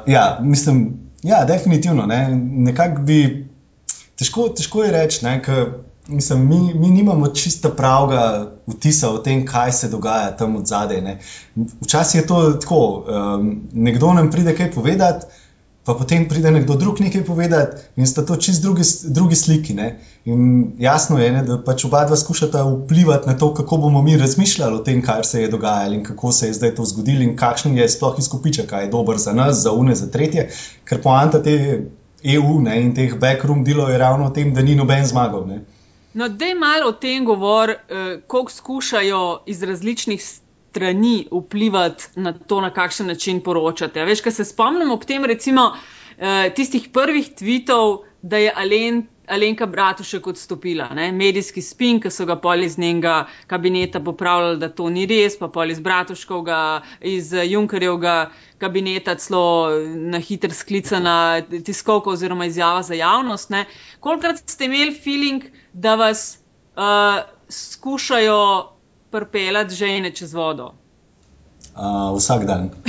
[0.16, 2.06] ja, mislim, ja, definitivno.
[2.06, 2.28] Ne.
[2.36, 3.48] Nekako bi
[4.20, 5.72] težko, težko je reči, ker
[6.38, 11.18] mi, mi nimamo čisto pravega vtisa o tem, kaj se dogaja tam od zadaj.
[11.82, 15.26] Včasih je to tako, um, nekdo nam pride kaj povedati
[15.86, 19.74] pa potem pride nekdo drug nekaj povedati, in sta to čist drugi, drugi sliki.
[19.74, 19.88] Ne?
[20.26, 24.18] In jasno je, ne, da pač oba dva skušata vplivati na to, kako bomo mi
[24.18, 27.36] razmišljali o tem, kaj se je dogajalo in kako se je zdaj to zgodilo, in
[27.38, 30.50] kakšen je sploh izkupiček, kaj je dober za nas, za une, za tretje.
[30.86, 31.58] Ker poanta te
[32.24, 35.48] EU ne, in teh backroom delov je ravno v tem, da ni noben zmagal.
[35.48, 35.64] Ne?
[36.14, 40.22] No, da je malo o tem govor, eh, koliko skušajo iz različnih
[40.72, 44.06] strani vplivati na to, na kakšen način poročate.
[44.08, 45.74] Veš, kaj se spomnim ob tem, recimo,
[46.18, 51.12] eh, tistih prvih tvitev, da je Alen, Alenka Bratušek odstopila, ne?
[51.12, 55.48] medijski spin, ki so ga pol iz njenega kabineta popravljali, da to ni res, pa
[55.48, 58.32] pol iz Bratuškovga, iz Junkerjevga
[58.62, 59.72] kabineta celo
[60.14, 63.56] na hiter sklicana tiskovka oziroma izjava za javnost.
[64.00, 66.38] Kolikrat ste imeli feeling, da vas
[66.78, 68.71] uh, skušajo
[69.12, 70.72] prpelati žene čez vodo?
[71.76, 72.70] Uh, vsak dan.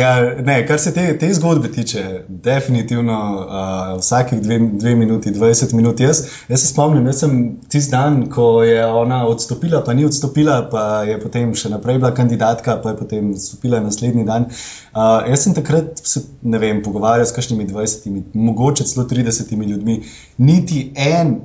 [0.00, 5.74] ja, ne, kar se te, te zgodbe tiče, definitivno uh, vsakih dve, dve minuti, 20
[5.74, 6.00] minut.
[6.00, 10.60] Jaz, jaz se spomnim, da sem tisti dan, ko je ona odstopila, pa ni odstopila,
[10.70, 14.48] pa je potem še naprej bila kandidatka, pa je potem odstopila naslednji dan.
[14.92, 20.02] Uh, jaz sem takrat se, ne vem, pogovarjal s kakšnimi 20, mogoče celo 30 ljudmi,
[20.38, 21.38] niti en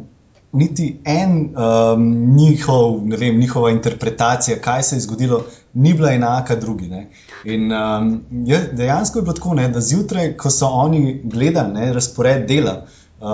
[0.53, 6.55] niti en um, njihov, ne vem, njihova interpretacija, kaj se je zgodilo, ni bila enaka
[6.55, 6.87] drugi.
[6.87, 7.09] Ne.
[7.43, 11.93] In um, je, dejansko je bilo tako, ne, da zjutraj, ko so oni gledali ne,
[11.93, 12.85] razpored dela,
[13.21, 13.27] uh,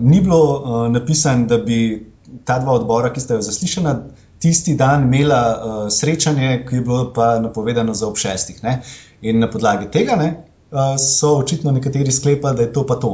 [0.00, 2.12] ni bilo uh, napisano, da bi
[2.44, 3.96] ta dva odbora, ki sta jo zaslišala,
[4.40, 8.64] tisti dan imela uh, srečanje, ki je bilo pa napovedano za ob šestih.
[8.64, 8.80] Ne.
[9.20, 10.34] In na podlagi tega ne,
[10.70, 13.12] uh, so očitno nekateri sklepali, da je to pa to.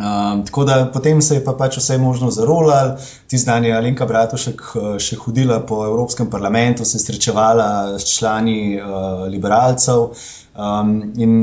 [0.00, 2.96] Um, tako da potem se je pa pač vse možno zarolalo,
[3.28, 9.26] ti znani Alenka Bratušek uh, še hodila po Evropskem parlamentu, se srečevala s člani uh,
[9.28, 10.06] liberalcev.
[10.56, 11.34] Um, in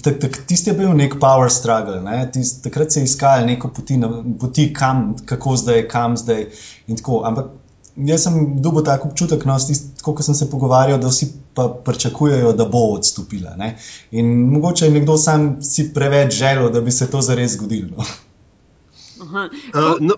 [0.00, 2.22] tak, tak, tisti je bil nek power struggle, ne?
[2.32, 4.00] Tist, takrat se je iskalo neko poti,
[4.40, 6.46] poti kam, kako zdaj, kam zdaj.
[7.24, 7.52] Ampak
[7.96, 9.56] jaz sem dobil tako občutek, no,
[10.02, 13.56] kot sem se pogovarjal, da vsi pa pričakujejo, da bo odstopila.
[13.56, 13.76] Ne?
[14.10, 17.96] In mogoče je nekdo sam si preveč želel, da bi se to zares zgodilo.
[19.22, 19.48] No.
[19.74, 20.14] Uh, no.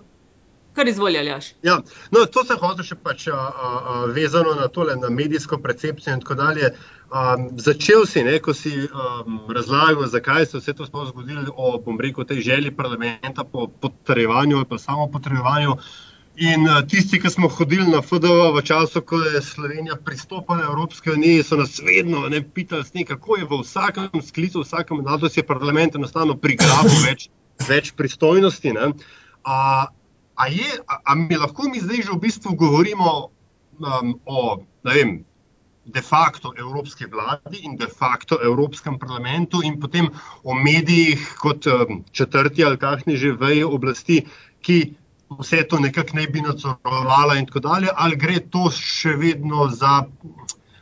[0.75, 1.47] Kar izvoljaš, Jaš.
[1.63, 1.75] Ja,
[2.11, 6.23] no, to se hoče še pač a, a, vezano na tole, na medijsko percepcijo in
[6.25, 6.73] tako dalje.
[7.15, 11.77] Um, začel si, ne, ko si um, razlagal, zakaj se vse to sploh zgodilo, o,
[11.85, 15.77] bom rekel, tej želji parlamenta po potrjevanju ali pa samo potrjevanju.
[16.35, 21.13] In uh, tisti, ki smo hodili na FDV v času, ko je Slovenija pristopila Evropske
[21.13, 25.39] unije, so nas vedno ne, pitali, kako je v vsakem sklicu, v vsakem mandatu si
[25.39, 27.29] je parlament enostavno prigrabil več,
[27.69, 28.75] več pristojnosti.
[29.47, 29.87] A,
[30.35, 33.31] a, je, a, a mi lahko mi zdaj že v bistvu govorimo
[33.79, 35.23] um, o vem,
[35.87, 40.11] de facto Evropski vladi in de facto Evropskem parlamentu in potem
[40.43, 44.25] o medijih kot um, četrti ali kakšni že veji oblasti,
[44.65, 44.97] ki
[45.41, 50.05] vse to nekako ne bi nadzorovala, in tako dalje, ali gre to še vedno za,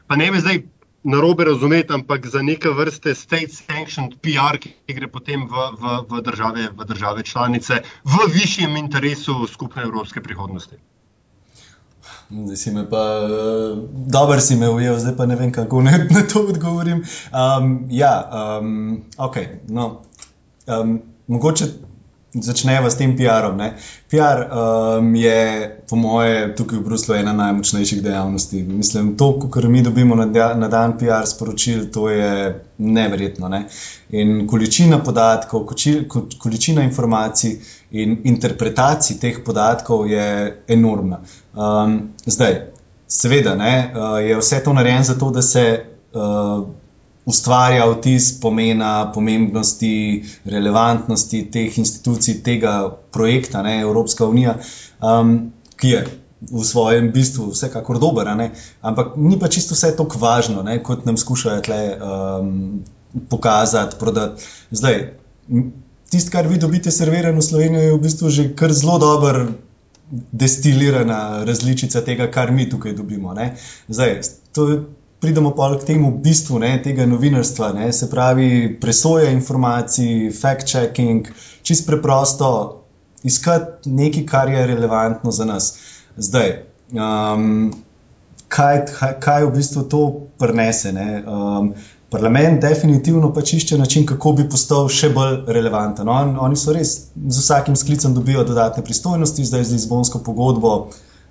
[0.06, 0.62] pa ne me zdaj
[1.04, 6.22] na robe razumeti, ampak za neke vrste state-sanctioned PR, ki gre potem v, v, v,
[6.22, 10.78] države, v države članice v višjem interesu skupne evropske prihodnosti.
[12.56, 16.22] Si me pa, uh, dobro si me ujel, zdaj pa ne vem, kako ne, na
[16.22, 17.02] to odgovorim.
[17.32, 19.36] Um, ja, um, ok.
[19.68, 20.02] No,
[20.66, 21.66] um, mogoče
[22.34, 23.60] začneva s tem PR-om.
[24.08, 25.40] PR um, je,
[25.88, 28.62] po moje, tukaj v Bruslu ena najmočnejših dejavnosti.
[28.62, 32.32] Mislim, to, kar mi dobimo na, na dan PR sporočil, to je
[32.78, 33.48] neverjetno.
[33.52, 33.66] Ne?
[34.16, 35.68] In količina podatkov,
[36.38, 37.58] količina informacij
[37.90, 40.28] in interpretacij teh podatkov je
[40.68, 41.20] enormna.
[41.52, 42.72] Um, zdaj,
[43.08, 45.84] seveda, ne, uh, je vse to narejeno zato, da se.
[46.12, 46.81] Uh,
[47.24, 52.74] ustvarja vtis pomena, pomembnosti, relevantnosti teh institucij, tega
[53.14, 54.56] projekta, ne, Evropska unija,
[54.98, 56.02] um, ki je
[56.50, 58.26] v svojem bistvu vsekakor dober,
[58.82, 62.56] ampak ni pa čisto vse tako važno, ne, kot nam skušajo tle um,
[63.30, 64.42] pokazati, prodati.
[64.70, 64.98] Zdaj,
[66.10, 69.46] tisto, kar vi dobite servirano v Sloveniji, je v bistvu že kar zelo dober.
[70.12, 73.32] Destilirana različica tega, kar mi tukaj dobimo.
[73.88, 74.18] Zdaj,
[74.52, 74.74] to je
[75.22, 81.30] pridemo pa k temu bistvu ne, tega novinarstva, ne, se pravi presoja informacij, fact-checking,
[81.62, 82.48] čist preprosto
[83.22, 85.76] iskati nekaj, kar je relevantno za nas.
[86.16, 86.50] Zdaj,
[86.90, 87.70] um,
[88.48, 90.02] kaj, kaj, kaj v bistvu to
[90.42, 90.90] prenese?
[90.90, 91.70] Um,
[92.10, 96.10] parlament definitivno pač išče način, kako bi postal še bolj relevanten.
[96.10, 100.74] On, oni so res z vsakim sklicem dobijo dodatne pristojnosti, zdaj z Lizbonsko pogodbo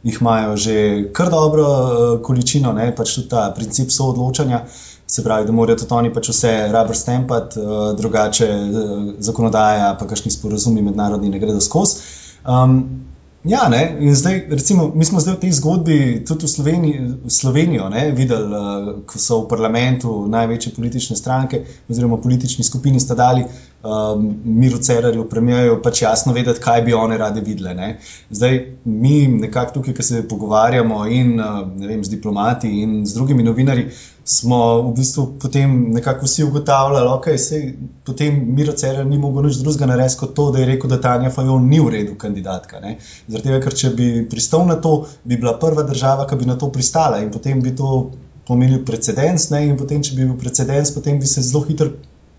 [0.03, 0.75] jih imajo že
[1.13, 4.65] kar dobro uh, količino, ne, pač tudi ta princip soodločanja.
[5.11, 10.07] Se pravi, da morajo tudi oni pač vse rubber stampati, uh, drugače uh, zakonodaja, pa
[10.07, 11.99] kakšni sporozumi mednarodni ne gredo skozi.
[12.47, 13.10] Um,
[13.43, 13.97] Ja, ne?
[13.99, 15.95] in zdaj, recimo, mi smo zdaj v tej zgodbi
[16.27, 22.19] tudi v Sloveniji, Slovenijo ne, videli, uh, ko so v parlamentu največje politične stranke oziroma
[22.21, 27.41] politični skupini sta dali um, Miru Cerarju, premijajo pač jasno vedeti, kaj bi one rade
[27.41, 27.73] videle.
[27.73, 27.89] Ne.
[28.29, 33.43] Zdaj, mi nekako tukaj, ki se pogovarjamo in uh, vem, z diplomati in z drugimi
[33.43, 33.89] novinarji,
[34.31, 37.73] smo v bistvu potem nekako vsi ugotavljali, da okay, se
[38.05, 41.31] potem Miro Cerar ni mogel nič drugega narediti kot to, da je rekel, da Tanja
[41.35, 42.79] Fajon ni v redu kandidatka.
[43.27, 44.93] Zaradi tega, ker če bi pristal na to,
[45.27, 48.11] bi bila prva država, ki bi na to pristala in potem bi to
[48.47, 49.49] pomenil precedens.
[49.51, 49.65] Ne?
[49.67, 51.91] In potem, če bi bil precedens, potem bi se zelo hitro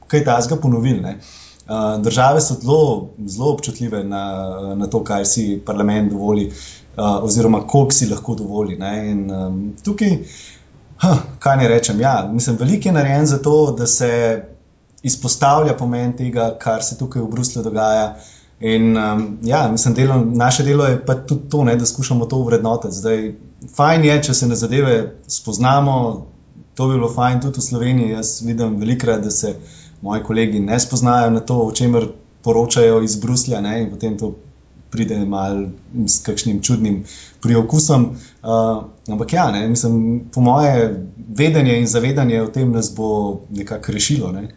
[0.08, 1.02] kaj tasga ponovil.
[1.04, 1.18] Ne?
[2.02, 4.24] Države so zelo, zelo občutljive na,
[4.80, 6.48] na to, kaj si parlament dovoli,
[6.96, 8.80] oziroma koliko si lahko dovoli.
[8.80, 10.61] In, um, tukaj, Huh,
[11.42, 12.00] kaj ne rečem?
[12.00, 14.42] Ja, mislim, veliko je narejen za to, da se
[15.02, 18.16] izpostavlja pomen tega, kar se tukaj v Bruslju dogaja.
[18.60, 22.42] In um, ja, mislim, delo, naše delo je pa tudi to, ne, da skušamo to
[22.42, 22.94] vrednotiti.
[22.94, 23.32] Zdaj,
[23.76, 25.96] fajn je, če se na zadeve spoznamo,
[26.74, 28.12] to bi bilo fajn tudi v Sloveniji.
[28.14, 29.56] Jaz vidim velikrat, da se
[30.02, 32.06] moji kolegi ne spoznajo na to, o čemer
[32.42, 34.34] poročajo iz Bruslja ne, in potem to
[34.92, 35.66] pride mal
[36.06, 37.04] s kakšnim čudnim
[37.40, 38.10] priokusom.
[38.42, 43.92] Uh, ampak ja, ne, mislim, po moje vedenje in zavedanje o tem nas bo nekako
[43.92, 44.32] rešilo.
[44.32, 44.48] Ne.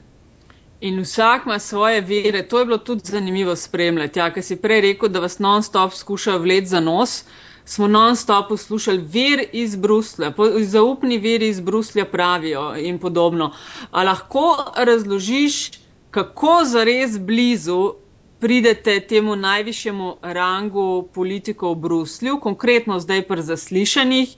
[0.82, 2.43] In vsak ima svoje vere.
[2.48, 4.19] To je bilo tudi zanimivo spremljati.
[4.19, 7.24] Ja, Ker si prej rekel, da vas non-stop skušajo vleči za nos.
[7.65, 10.34] Smo non-stop poslušali ver iz Bruslja,
[10.67, 13.54] zaupni veri iz Bruslja pravijo in podobno.
[13.91, 15.71] A lahko razložiš,
[16.12, 17.93] kako zares blizu
[18.39, 24.36] pridete temu najvišjemu rangu politikov v Bruslju, konkretno zdaj pri zaslišanjih,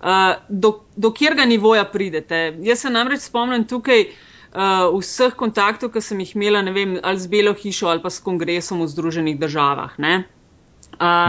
[0.00, 0.06] uh,
[0.48, 2.56] do, do kjerga nivoja pridete.
[2.62, 7.22] Jaz se namreč spomnim tukaj uh, vseh kontaktov, ki sem jih imela, ne vem, ali
[7.22, 9.94] z Belo hišo ali pa s kongresom v Združenih državah.
[9.98, 10.18] Uh,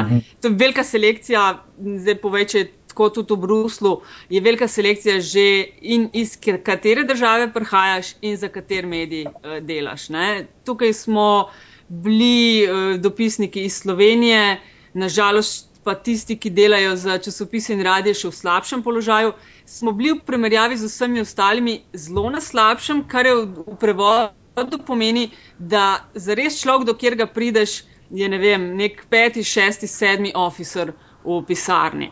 [0.01, 0.19] mhm.
[0.41, 2.67] To je velika selekcija, zdaj poveče.
[2.97, 3.89] Tako tudi v Bruslu
[4.29, 10.09] je velika selekcija, že in iz katere države prihajaš, in za kater medij uh, delaš.
[10.09, 10.47] Ne?
[10.65, 14.59] Tukaj smo uh, bili uh, dopisniki iz Slovenije,
[14.93, 19.31] nažalost pa tisti, ki delajo za časopise in radije, še v slabšem položaju.
[19.65, 24.81] Smo bili v primerjavi z vsemi ostalimi zelo na slabšem, kar je v, v prevodu
[24.83, 29.87] pomeni, da za res človek, do kjer ga prideš, je ne vem, nek peti, šesti,
[29.87, 30.91] sedmi oficer
[31.23, 32.11] v pisarni.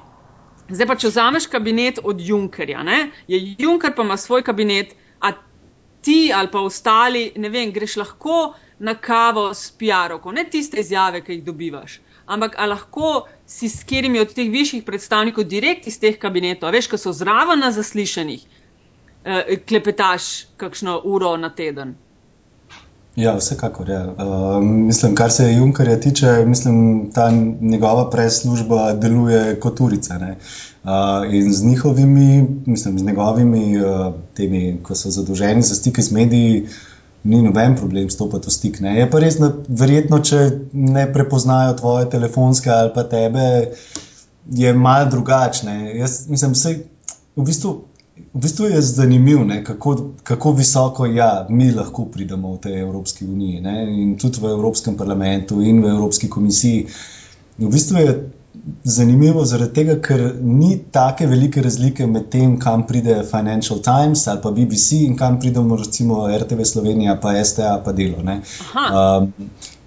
[0.71, 3.09] Zdaj pa, če vzameš kabinet od Junkerja, ne?
[3.27, 5.35] je Junker pa ima svoj kabinet, a
[6.01, 11.23] ti ali pa ostali, ne vem, greš lahko na kavo s PR-oko, ne tiste izjave,
[11.23, 11.99] ki jih dobivaš.
[12.25, 16.97] Ampak lahko si s katerimi od teh višjih predstavnikov direkt iz teh kabinetov, veš, ko
[16.97, 18.41] so zraven na zaslišanjih,
[19.23, 21.95] eh, klepetaš kakšno uro na teden.
[23.15, 23.89] Ja, vsekakor.
[23.89, 24.01] Ja.
[24.11, 27.29] Uh, mislim, kar se Junkerja tiče, mislim, ta
[27.61, 30.17] njegova preslužba deluje kot urica.
[30.19, 36.11] Uh, in z njihovimi, mislim, z njegovimi, uh, temi, ko so zadolženi za stike z
[36.11, 36.94] mediji, uh,
[37.25, 38.79] ni noben problem stopiti v stik.
[38.85, 38.93] Ne.
[38.99, 39.49] Je pa res, da
[39.81, 40.41] verjetno, če
[40.73, 43.47] ne prepoznajo tvoje telefonske ali pa tebe,
[44.53, 45.75] je malo drugačne.
[45.97, 46.75] Jaz mislim, da
[47.35, 47.73] v bistvu,
[48.33, 53.61] v bistvu je zanimivo, kako, kako visoko ja, mi lahko pridemo v tej Evropski uniji
[53.61, 53.77] ne.
[54.03, 56.85] in tudi v Evropskem parlamentu in v Evropski komisiji.
[57.57, 58.15] V bistvu je
[58.83, 64.41] zanimivo zaradi tega, ker ni tako velike razlike med tem, kam pride Financial Times ali
[64.41, 68.17] pa BBC in kam pridemo recimo RTV Slovenija, pa STA, pa delo.
[68.21, 69.31] Um,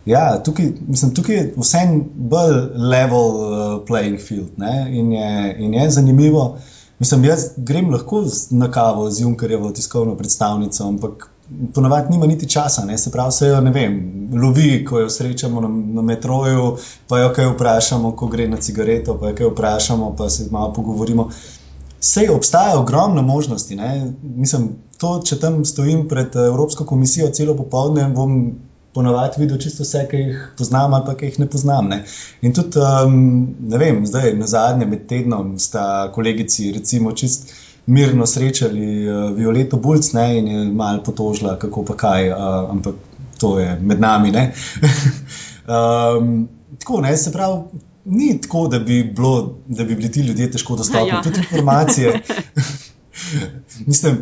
[0.07, 4.49] ja, tukaj, mislim, tukaj je vse bolj level uh, playing field
[4.91, 6.59] in je, in je zanimivo.
[6.99, 11.29] Mislim, jaz grem lahko na kavo z Junkerjevo tiskovno predstavnico, ampak
[11.75, 12.99] ponavadi nima niti časa, ne?
[12.99, 14.01] se pravi, se jo ne vem,
[14.43, 16.77] lovi, ko jo srečamo na, na metroju,
[17.09, 20.73] pa jo kaj vprašamo, ko gre na cigareto, pa jo kaj vprašamo, pa se malo
[20.73, 21.31] pogovorimo.
[22.01, 23.77] Vse obstaja ogromno možnosti.
[23.77, 24.13] Ne?
[24.23, 28.39] Mislim, to, če tam stojim pred Evropsko komisijo celo popoldne, bom
[28.95, 31.89] ponavadi videl čisto vse, ki jih poznam ali pa ki jih ne poznam.
[31.89, 32.03] Ne?
[32.43, 33.19] In tudi, um,
[33.73, 37.53] ne vem, zdaj na zadnje med tednom sta kolegici, recimo, čist
[37.89, 42.39] mirno srečali uh, Violeto Bulc ne, in je malo potožila, kako pa kaj, uh,
[42.71, 42.95] ampak
[43.41, 44.33] to je med nami.
[45.67, 46.49] um,
[46.81, 47.63] tako, ne, se pravi,
[48.05, 51.09] ni tako, da bi, bilo, da bi bili ti ljudje težko dostopni.
[51.09, 51.23] Ja.
[51.23, 52.21] Tudi informacije.
[53.87, 54.19] Mislim,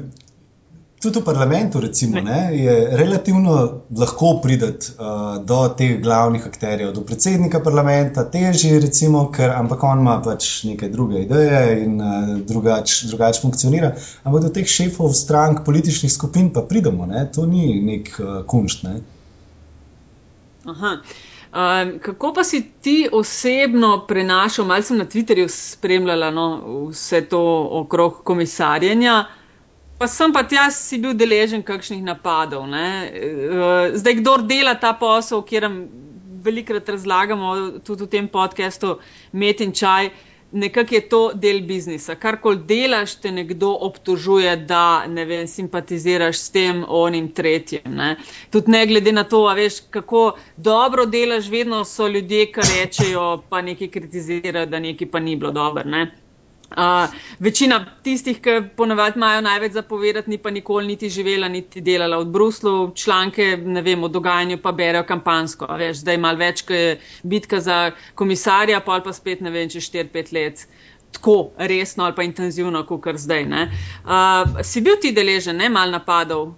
[0.97, 7.03] Tudi v parlamentu, recimo, ne, je relativno lahko prideti uh, do teh glavnih akterjev, do
[7.05, 13.11] predsednika parlamenta, težje, recimo, ker, ampak on ima pač neke druge ideje in uh, drugače
[13.13, 13.93] drugač funkcionira.
[14.25, 18.89] Ampak do teh šefov strank, političnih skupin pa pridemo, ne, to ni nek uh, kunšt.
[18.89, 18.97] Ne.
[20.65, 20.97] Aha.
[21.57, 26.47] Um, kako pa si ti osebno prenašal, malo sem na Twitterju spremljala no,
[26.89, 27.41] vse to
[27.85, 29.25] okrog komisarjenja,
[29.99, 32.67] pa sem pa tja si bil deležen kakšnih napadov.
[32.69, 32.87] Ne?
[33.95, 35.69] Zdaj, kdo dela ta posel, kjer
[36.47, 38.99] velikrat razlagamo tudi v tem podkastu
[39.33, 40.11] Met in Čaj,
[40.53, 42.15] nekako je to del biznisa.
[42.15, 47.89] Karkoli delaš, te nekdo obtožuje, da ne vem, simpatiziraš s tem, onim, tretjim.
[47.97, 48.15] Ne?
[48.51, 53.63] Tudi ne glede na to, veš, kako dobro delaš, vedno so ljudje, ki rečejo, pa
[53.63, 55.83] nekaj kritizirajo, da nekaj pa ni bilo dobro.
[56.67, 62.19] Uh, večina tistih, ki ponavadi imajo največ zapovedati, ni pa nikoli niti živela, niti delala
[62.19, 65.69] v Bruslu, članke vem, o dogajanju pa berejo kampansko.
[65.79, 67.79] Veš, zdaj malo več, ki je bitka za
[68.15, 70.67] komisarja, pa ali pa spet ne vem, če 4-5 let.
[71.17, 73.47] Tako resno ali pa intenzivno, kot zdaj.
[73.47, 76.57] Uh, si bil ti deležen, ne mal napadov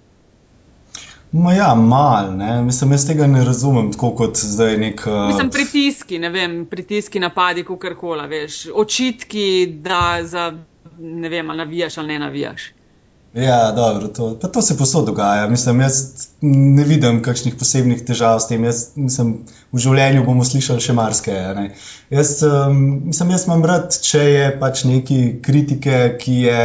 [1.32, 2.62] Ma ja, mal, ne?
[2.62, 5.02] mislim, jaz tega ne razumem tako kot zdaj nek.
[5.06, 5.26] Uh...
[5.28, 10.52] Mislim, pritiski, ne vem, pritiski, napadi, kar koli, veš, očitki, da za
[10.98, 12.72] ne vem, ali navijaš ali ne navijaš.
[13.34, 15.48] Ja, dobro, to, to se posod dogaja.
[15.48, 18.64] Mislim, jaz ne vidim kakšnih posebnih težav s tem.
[18.64, 19.34] Jaz, mislim,
[19.72, 21.68] v življenju bomo slišali še marsikaj.
[22.10, 26.62] Jaz, um, mislim, jaz imam rad, če je pač neki kritike, ki je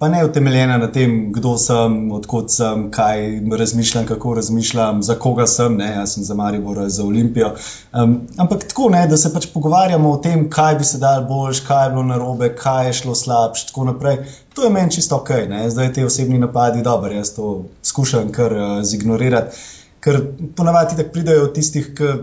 [0.00, 3.18] pa ne utemeljena na tem, kdo sem, odkot sem, kaj
[3.58, 7.50] razmišljam, kako razmišljam, za koga sem, ne, jaz sem za Maribor, za Olimpijo.
[7.92, 11.60] Um, ampak tako, ne, da se pač pogovarjamo o tem, kaj bi se dal boljš,
[11.68, 14.18] kaj je bilo narobe, kaj je šlo slabš, tako naprej.
[14.56, 17.52] To je meni čisto ok, ne, zdaj te osebni napadi, dobro, jaz to
[17.92, 19.64] skušam kar uh, zignorirati,
[20.00, 20.22] ker
[20.56, 22.14] ponavadi tako pridajo od tistih, ki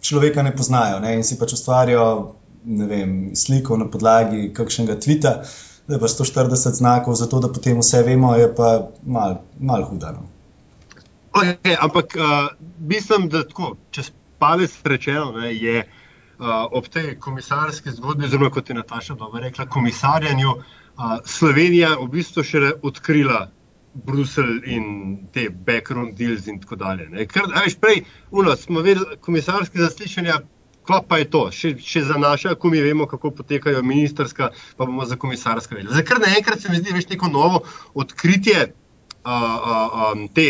[0.00, 2.10] človeka ne poznajo ne, in si pač ustvarijo.
[2.66, 5.32] Vem, sliko na podlagi kakšnega tvita,
[5.88, 10.26] da pa 140 znakov, zato da potem vse vemo, je pa malo mal hudano.
[11.32, 17.92] Okay, ampak uh, mislim, da tako, če spalec rečeno, ne, je uh, ob tej komisarski
[17.92, 23.46] zgodbi, zelo kot je Nataša dobro rekla, komisarjanju, uh, Slovenija v bistvu še odkrila.
[23.96, 24.88] Bruselj in
[25.32, 27.06] te background deals, in tako dalje.
[27.32, 30.34] Ker, veš, prej, uno, smo videli komisarske zaslišanja,
[30.86, 34.86] Kva pa je to, še, še za naše, ko mi vemo, kako potekajo ministerska, pa
[34.86, 35.92] bomo za komisarska vedeli.
[35.92, 37.64] Zdaj, kar naenkrat se mi zdi, veš, neko novo
[37.94, 38.68] odkritje
[39.26, 40.46] uh, uh, um, te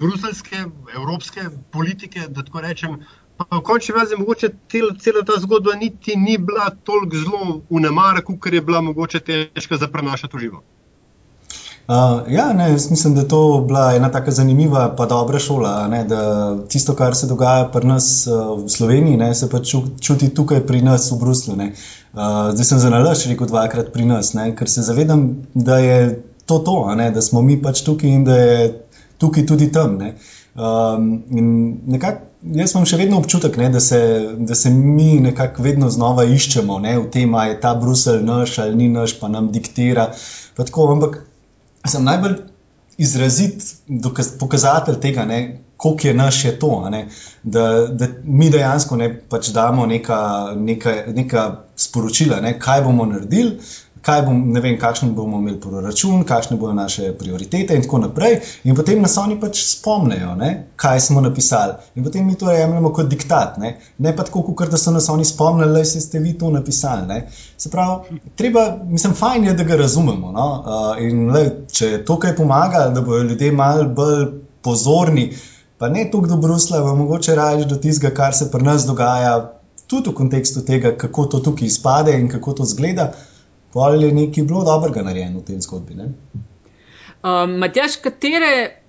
[0.00, 2.98] bruselske, evropske politike, da tako rečem.
[3.40, 8.20] Pa v končni fazi, mogoče cela ta zgodba niti ni bila toliko zelo v nemaru,
[8.36, 10.62] kot je bila mogoče težka za prenašati v živo.
[11.88, 15.88] Uh, ja, ne, jaz mislim, da je to bila ena tako zanimiva, pa dobra šola.
[15.88, 16.04] Ne,
[16.68, 20.82] tisto, kar se dogaja pri nas uh, v Sloveniji, ne, se pač čuti tukaj pri
[20.86, 21.56] nas v Bruslu.
[21.56, 26.22] Uh, zdaj sem za nalaž rekel dvakrat pri nas, ne, ker se zavedam, da je
[26.46, 28.70] to to, ne, da smo mi pač tukaj in da je
[29.18, 29.98] tukaj tudi tam.
[29.98, 30.14] Ne.
[30.54, 32.26] Um, in nekako.
[32.40, 33.98] Jaz imam še vedno občutek, ne, da, se,
[34.48, 38.54] da se mi nekako vedno znova iščemo ne, v tem, ali je ta Bruselj naš
[38.62, 40.06] ali ni naš, pa nam diktira.
[40.56, 41.18] Pa tako, ampak
[41.86, 42.36] sem najbolj
[43.00, 45.26] izrazit dokaz, pokazatelj tega,
[45.76, 46.90] koliko je naš je to.
[47.42, 50.20] Da, da mi dejansko ne pač damo neka,
[50.56, 51.44] neka, neka
[51.76, 53.56] sporočila, ne, kaj bomo naredili,
[54.02, 58.38] kaj bom, ne vem, kakšen bomo imeli proračun, kakšne bodo naše prioritete in tako naprej.
[58.64, 61.76] In potem nas oni pač spomnejo, ne, kaj smo napisali.
[61.94, 63.58] In potem mi to jemljemo kot diktat.
[63.60, 67.06] Ne, ne pa tako, kot da so nas oni spomnili, da ste vi to napisali.
[67.06, 67.20] Ne.
[67.58, 70.32] Se pravi, treba, mislim, fajn je, da ga razumemo.
[70.32, 70.48] No?
[70.60, 74.26] Uh, in le, če to kaj pomaga, da bodo ljudje malo bolj
[74.62, 75.30] pozorni.
[75.80, 79.38] Pa ne toliko do Brusla, pa mogoče raje do tistega, kar se pri nas dogaja,
[79.90, 83.10] tudi v kontekstu tega, kako to tukaj izpade in kako to zgleda,
[83.74, 85.94] ali je nekaj bilo dobrega narejeno v tej zgodbi.
[87.22, 88.80] Um, Matjaš, katere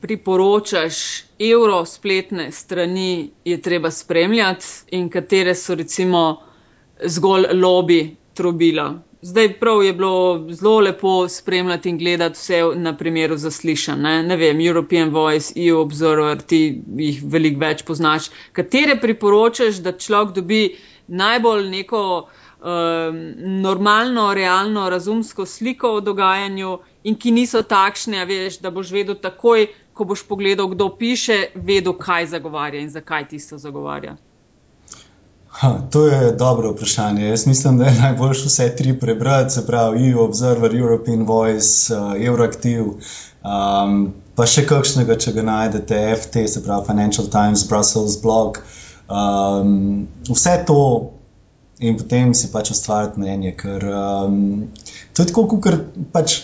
[0.00, 6.42] priporočaš evro spletne strani je treba spremljati in katere so recimo
[7.04, 9.02] zgolj lobby trobila?
[9.22, 14.00] Zdaj prav je bilo zelo lepo spremljati in gledati vse na primeru zaslišanj.
[14.00, 14.22] Ne?
[14.22, 18.30] ne vem, European Voice, EU Observer, ti jih veliko več poznaš.
[18.52, 20.76] Katere priporočaš, da človek dobi
[21.08, 22.28] najbolj neko
[23.62, 29.68] normalno, realno, razumsko sliko o dogajanju in ki niso takšne, veš, da boš vedel takoj,
[29.94, 34.16] ko boš pogledal, kdo piše, vedel, kaj zagovarja in zakaj tisto zagovarja.
[35.58, 37.28] Ha, to je dobro vprašanje.
[37.28, 42.14] Jaz mislim, da je najboljše vse tri prebrati, se pravi EU Observer, European Voice, uh,
[42.26, 42.84] Euroactive,
[43.42, 48.60] um, pa še kakšnega, če ga najdete, FT, se pravi Financial Times, Brussels blog.
[49.08, 51.10] Um, vse to
[51.78, 53.54] in potem si pač ustvariti mnenje.
[53.58, 54.38] Ker, um,
[55.14, 55.78] to je tako, kot
[56.12, 56.38] pač,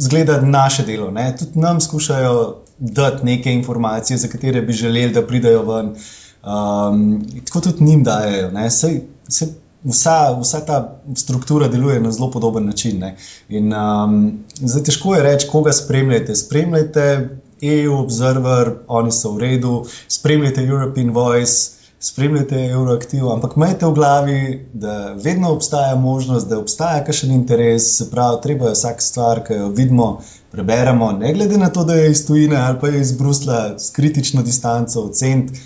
[0.00, 1.10] zgleda naše delo.
[1.14, 1.30] Ne?
[1.38, 2.36] Tudi nam skušajo
[2.78, 5.92] dati neke informacije, za katere bi želeli, da pridejo ven.
[6.44, 7.04] Um,
[7.44, 8.50] tako tudi njim dajo.
[8.70, 9.52] Sej, sej
[9.84, 10.80] vsa, vsa ta
[11.16, 13.04] struktura deluje na zelo podoben način.
[13.48, 14.18] In, um,
[14.56, 16.36] zdaj težko je reči, koga spremljate.
[16.36, 17.06] Spremljate
[17.62, 21.73] EU Observer, oni so v redu, spremljate European Voice
[22.04, 24.38] spremljate Euroaktiv, ampak imejte v glavi,
[24.72, 29.60] da vedno obstaja možnost, da obstaja kakšen interes, se pravi, treba je vsak stvar, ki
[29.60, 30.08] jo vidimo,
[30.52, 33.90] preberemo, ne glede na to, da je iz tujine ali pa je iz Brusla, s
[33.90, 35.60] kritično distanco, oceniti.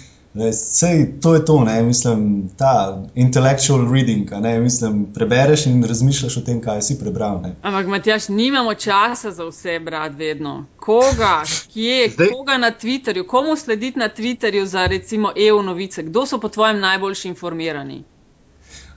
[0.53, 6.41] Sej, to je to, ne, mislim, ta intellectual reading, ne, mislim, prebereš in razmišljaš o
[6.41, 7.41] tem, kaj si prebral.
[7.43, 7.55] Ne.
[7.63, 10.65] Ampak, Matjaš, nimamo časa za vse, brat, vedno.
[10.77, 12.29] Koga, kje, Zdaj...
[12.29, 16.81] koga na Twitterju, komu slediti na Twitterju za recimo EU novice, kdo so po tvojem
[16.81, 18.05] najboljši informirani?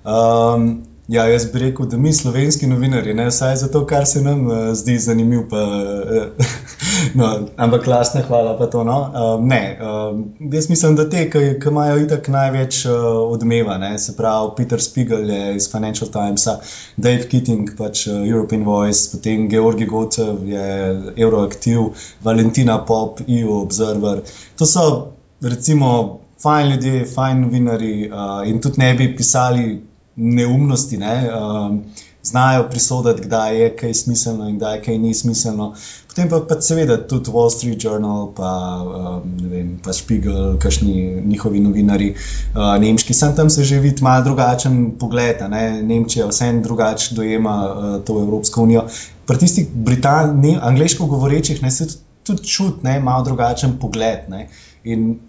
[0.04, 4.46] Um, Ja, jaz bi rekel, da mi, slovenski novinari, ne vsaj zato, kar se nam
[4.48, 6.46] uh, zdi zanimivo, pa, uh,
[7.20, 8.84] no, ampak lasna hvala pa to.
[8.88, 9.00] No?
[9.02, 10.22] Uh, ne, uh,
[10.54, 12.96] jaz mislim, da te, ki imajo itak največ uh,
[13.26, 13.92] odmeva, ne?
[14.00, 16.56] se pravi Peter Spiegel iz Financial Timesa,
[16.96, 20.72] Dave Keating, pač uh, European Voice, potem Georgi Gotev je
[21.18, 24.24] Euroactiv, Valentina Pop, EU Observer.
[24.56, 24.90] To so
[25.44, 25.94] recimo
[26.40, 29.91] fajn ljudje, fajn novinari uh, in tudi ne bi pisali
[30.22, 31.30] neumnosti, ne?
[31.34, 31.84] um,
[32.24, 35.74] znajo prisoditi, kdaj je kaj smiselno in kdaj kaj ni smiselno.
[36.08, 38.52] Potem pa, pa seveda tudi Wall Street Journal, pa,
[38.84, 43.14] um, vem, pa Spiegel, kakšni njihovi novinari, uh, nemški.
[43.18, 45.42] Sem tam se že vidi malo drugačen pogled.
[45.50, 45.82] Ne?
[45.82, 48.86] Nemčija vseeno drugače dojema uh, to Evropsko unijo.
[49.26, 49.68] Pri tistih
[50.62, 51.88] angliško govorečih ne, se
[52.24, 54.30] tudi čuti malo drugačen pogled.
[54.30, 54.48] Ne?
[54.84, 55.20] In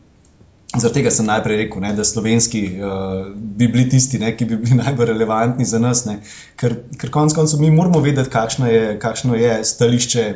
[0.73, 4.57] Zaradi tega sem najprej rekel, ne, da slovenski uh, bi bili tisti, ne, ki bi
[4.57, 6.07] bili najbolj relevantni za nas.
[6.09, 6.21] Ne,
[6.61, 10.27] ker ker konec koncev mi moramo vedeti, kakšno je, kakšno je stališče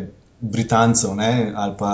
[0.41, 1.91] Britancev ne, ali pa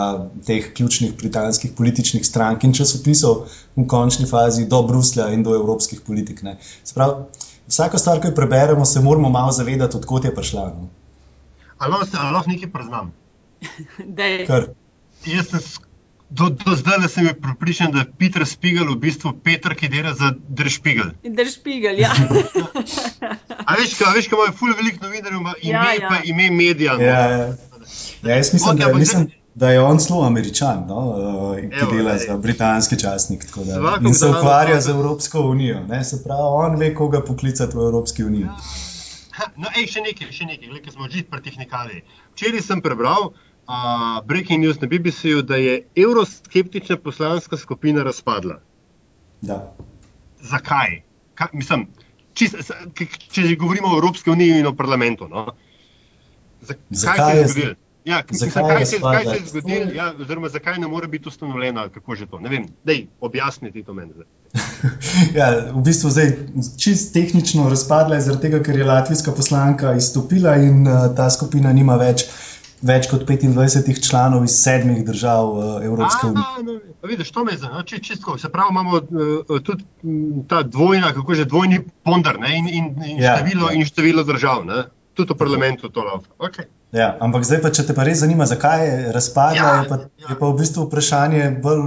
[0.46, 3.44] teh ključnih britanskih političnih strank in časopisov
[3.76, 6.42] v končni fazi do Bruslja in do evropskih politik.
[6.84, 7.28] Sprav,
[7.70, 10.66] vsako stvar, ki jo preberemo, se moramo malo zavedati, odkot je prišla.
[10.74, 10.90] No.
[11.78, 11.94] Ali
[12.34, 13.12] lahko nekaj preznam?
[15.26, 15.60] Jaz sem
[16.32, 20.14] Do, do zdaj sem bil pripričan, da je Peter Spiegel v bistvu Peter, ki dela
[20.16, 21.12] za Držpigel.
[21.24, 22.12] Držpigel, ja.
[23.68, 26.08] A veš, kaj, veš, kaj imajo ful veliko novinarjev, ima ime, ja, ja.
[26.08, 26.96] pa ime medija.
[26.96, 27.04] No?
[27.04, 27.46] Ja, ja.
[28.22, 31.00] ja, jaz mislim, okay, da, mislim da je on zelo američan, no?
[31.00, 35.84] uh, ki Evo, dela za britanski časnik da, in se ukvarja z Evropsko unijo.
[35.88, 36.04] Ne?
[36.04, 38.42] Se pravi, on ve, koga poklicati v Evropski uniji.
[38.42, 38.56] Ja.
[39.56, 42.02] No, ej, še nekaj, še nekaj, nekaj smo že pri tehnikali.
[42.34, 43.32] Včeraj sem prebral,
[43.68, 48.60] uh, breaking news na BBC-ju, da je euroskeptična poslanska skupina razpadla.
[49.40, 49.74] Da.
[50.40, 51.02] Zakaj?
[51.34, 51.86] Ka, mislim,
[52.34, 52.56] čist,
[53.30, 55.28] če govorimo o Evropski uniji in o parlamentu.
[55.28, 55.46] No?
[56.60, 57.74] Zakaj, zakaj se je zgodilo?
[58.04, 61.88] Ja, zakaj, zakaj, se, zakaj se je zgodilo, ja, oziroma zakaj ne more biti ustanovljena,
[61.88, 62.40] kako že to?
[62.40, 64.12] Ne vem, dej, objasniti to meni.
[65.38, 66.32] ja, v bistvu zdaj
[66.78, 71.72] čist tehnično razpadla je zaradi tega, ker je latvijska poslanka izstopila in uh, ta skupina
[71.72, 72.51] nima več uh,
[72.82, 76.80] več kot 25 članov iz sedmih držav uh, Evropske unije.
[77.06, 78.36] Vidiš, to me zanima, če čisto.
[78.38, 79.84] Se pravi, imamo uh, tudi
[80.48, 83.78] ta dvojna, kako že dvojni ponder ne, in, in, in, ja, število, ja.
[83.78, 84.84] in število držav, ne.
[85.14, 86.30] tudi v parlamentu to laufa.
[86.40, 86.70] Okay.
[86.92, 89.98] Ja, ampak zdaj, pa, če te pa res zanima, zakaj je razpadla, ja, je, pa,
[90.20, 90.30] ja.
[90.32, 91.84] je pa v bistvu vprašanje, bolj,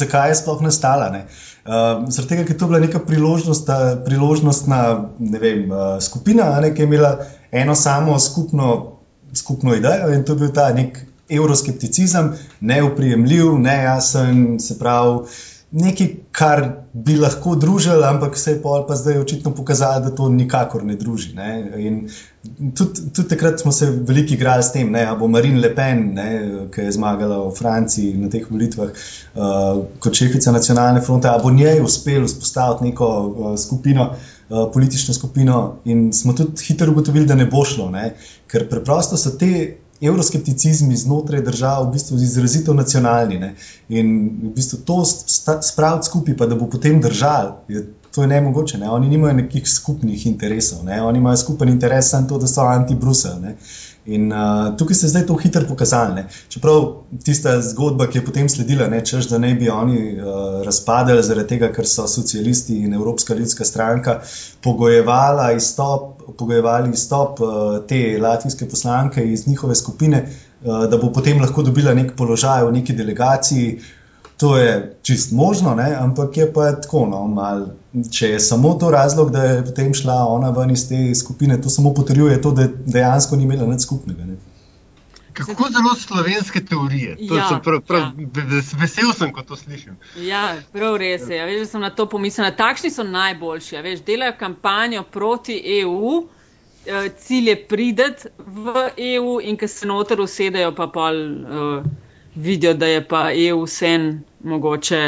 [0.00, 1.08] zakaj je sploh nastala.
[1.08, 3.72] Uh, zaradi tega, ker je to bila neka priložnost,
[4.04, 4.80] priložnostna
[5.18, 7.12] ne vem, uh, skupina, ne, ki je imela
[7.48, 8.97] eno samo skupno
[9.34, 10.98] skupno idejo in to je bil ta nek
[11.28, 15.28] euroskepticizem, neuprijemljiv, nejasen, se pravi,
[15.70, 16.62] nekaj, kar
[16.92, 21.34] bi lahko družili, ampak se je pa zdaj očitno pokazalo, da to nikakor ne druži.
[21.36, 21.48] Ne?
[21.84, 21.98] In
[22.74, 26.06] tudi, tudi takrat smo se veliko igrali s tem, da bo Marine Le Pen,
[26.72, 31.52] ki je zmagala v Franciji na teh volitvah uh, kot šefica nacionalne fronte, ali bo
[31.52, 34.14] njej uspelo vzpostaviti neko uh, skupino.
[34.48, 38.14] Eh, politično skupino, in smo tudi hitro ugotovili, da ne bo šlo, ne?
[38.48, 43.38] ker preprosto so te evroskepticizmi znotraj držav v bistvu izrazito nacionalni.
[43.38, 43.54] Ne?
[43.88, 48.40] In v bistvu to spraviti skupaj, pa da bo potem držal, je, to je ne
[48.40, 48.78] mogoče.
[48.78, 48.90] Ne?
[48.90, 51.02] Oni nimajo nekih skupnih interesov, ne?
[51.02, 53.42] oni imajo skupen interes samo to, da so anti-Brusel.
[54.08, 56.14] In uh, tukaj se je zdaj to hitro pokazalo.
[56.14, 56.22] Ne?
[56.48, 56.84] Čeprav
[57.24, 61.48] tista zgodba, ki je potem sledila, ne, češ, da ne bi oni uh, razpadali zaradi
[61.50, 64.20] tega, ker so socialisti in Evropska ljudska stranka
[64.64, 67.52] pogojevali izstop, pogojevali izstop uh,
[67.88, 72.72] te latvijske poslanke iz njihove skupine, uh, da bo potem lahko dobila nek položaj v
[72.80, 73.78] neki delegaciji.
[74.38, 75.94] To je čist možno, ne?
[75.98, 77.06] ampak je pa tako.
[77.10, 77.66] No, mal,
[78.10, 81.70] če je samo to razlog, da je potem šla ona ven iz te skupine, to
[81.70, 84.24] samo potrjuje to, da dejansko ni imela nič skupnega.
[84.24, 84.38] Ne?
[85.32, 87.16] Kako zelo slovenske teorije.
[87.20, 88.10] Ja, prav, prav, ja.
[88.80, 89.96] Vesel sem, ko to slišim.
[90.16, 91.36] Ja, prav res je.
[91.36, 92.50] Ja, veš, da sem na to pomislila.
[92.50, 93.74] Takšni so najboljši.
[93.74, 96.24] Ja, veš, delajo kampanjo proti EU,
[96.86, 101.86] eh, cilj je prideti v EU in ko se noter usedejo, pa pa uh,
[102.34, 105.02] vidijo, da je pa EU sen mogoče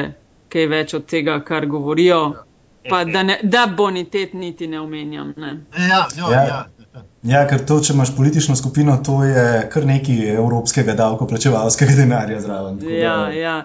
[0.51, 2.21] kaj več od tega, kar govorijo.
[2.91, 5.35] Pa da, ne, da bonitet niti ne omenjam.
[5.37, 5.57] Ne.
[5.89, 6.45] Ja, jo, ja.
[6.49, 6.61] ja.
[7.23, 12.81] Ja, ker to, če imaš politično skupino, to je kar nekaj evropskega davkoplačevalskega denarja zraven.
[12.89, 13.57] Ja, ja.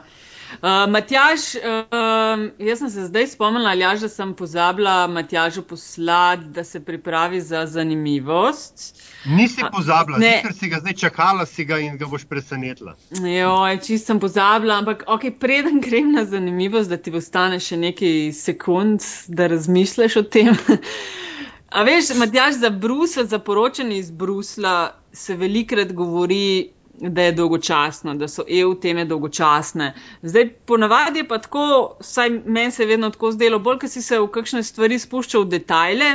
[0.62, 6.64] Uh, Matjaž, uh, jaz sem se zdaj spomnila, Aljaž, da sem pozabila Matjažu poslati, da
[6.64, 9.04] se pripravi za zanimivost.
[9.26, 12.96] Nisi pozabila, ne, ker si ga zdaj čakala, si ga in ga boš presenetila.
[13.12, 17.78] Jo, čist sem pozabila, ampak ok, preden grem na zanimivost, da ti bo stane še
[17.82, 20.56] nekaj sekund, da razmišljaš o tem.
[21.76, 26.70] A veš, Matjaž, za Brusel, za poročanje iz Brusla se velikrat govori,
[27.00, 29.94] da je dolgočasno, da so EU teme dolgočasne.
[30.22, 31.66] Zdaj, ponavadi je pa tako,
[32.00, 35.44] vsaj meni se je vedno tako zdelo, bolj, ker si se v kakšne stvari spuščal
[35.46, 36.10] v detajle,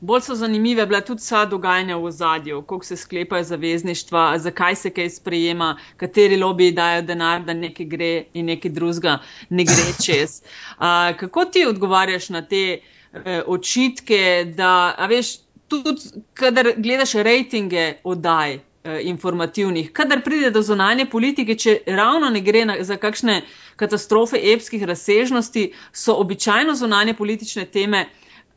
[0.00, 4.90] bolj so zanimive bila tudi vsa dogajanja v ozadju, koliko se sklepajo zavezništva, zakaj se
[4.90, 9.18] kaj sprejema, kateri lobiji dajo denar, da nekaj gre in nekaj drugega
[9.50, 10.42] ne gre čez.
[10.76, 12.78] Uh, kako ti odgovarjaš na te?
[13.24, 15.38] eh, očitke, da, a veš,
[15.68, 18.58] tudi, kadar gledaš rejtinge oddaj
[19.02, 23.42] informativnih, kadar pride do zonanje politike, če ravno ne gre na, za kakšne
[23.76, 28.06] katastrofe epskih razsežnosti, so običajno zonanje politične teme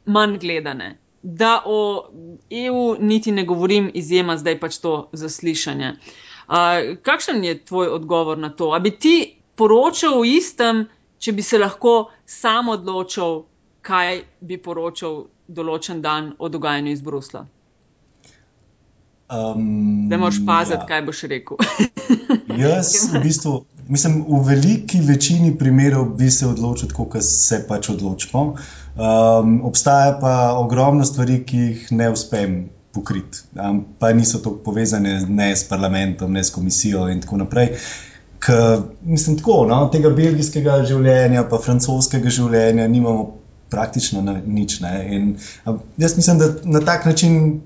[0.05, 0.97] manj gledane.
[1.21, 1.79] Da o
[2.49, 5.93] EU niti ne govorim, izjema zdaj pač to zaslišanje.
[6.49, 8.71] Uh, kakšen je tvoj odgovor na to?
[8.73, 10.87] A bi ti poročal o istem,
[11.19, 13.43] če bi se lahko sam odločil,
[13.81, 17.45] kaj bi poročal določen dan o dogajanju iz Brusla?
[19.29, 20.85] Um, da moraš paziti, ja.
[20.85, 21.57] kaj boš rekel.
[22.63, 28.43] Jaz, v bistvu, mislim, v veliki večini primerov bi se odločil, kot se pač odločimo.
[28.97, 32.57] Um, obstaja pa ogromno stvari, ki jih ne uspem
[32.91, 37.75] pokriti, um, pa niso tako povezane ne s parlamentom, ne s komisijo in tako naprej.
[38.39, 38.55] K,
[39.03, 43.38] mislim, tako, no, tega belgijskega življenja, pa francoskega življenja nimamo
[43.69, 44.79] praktično na nič.
[45.11, 45.35] In,
[45.97, 47.61] jaz mislim, da na tak način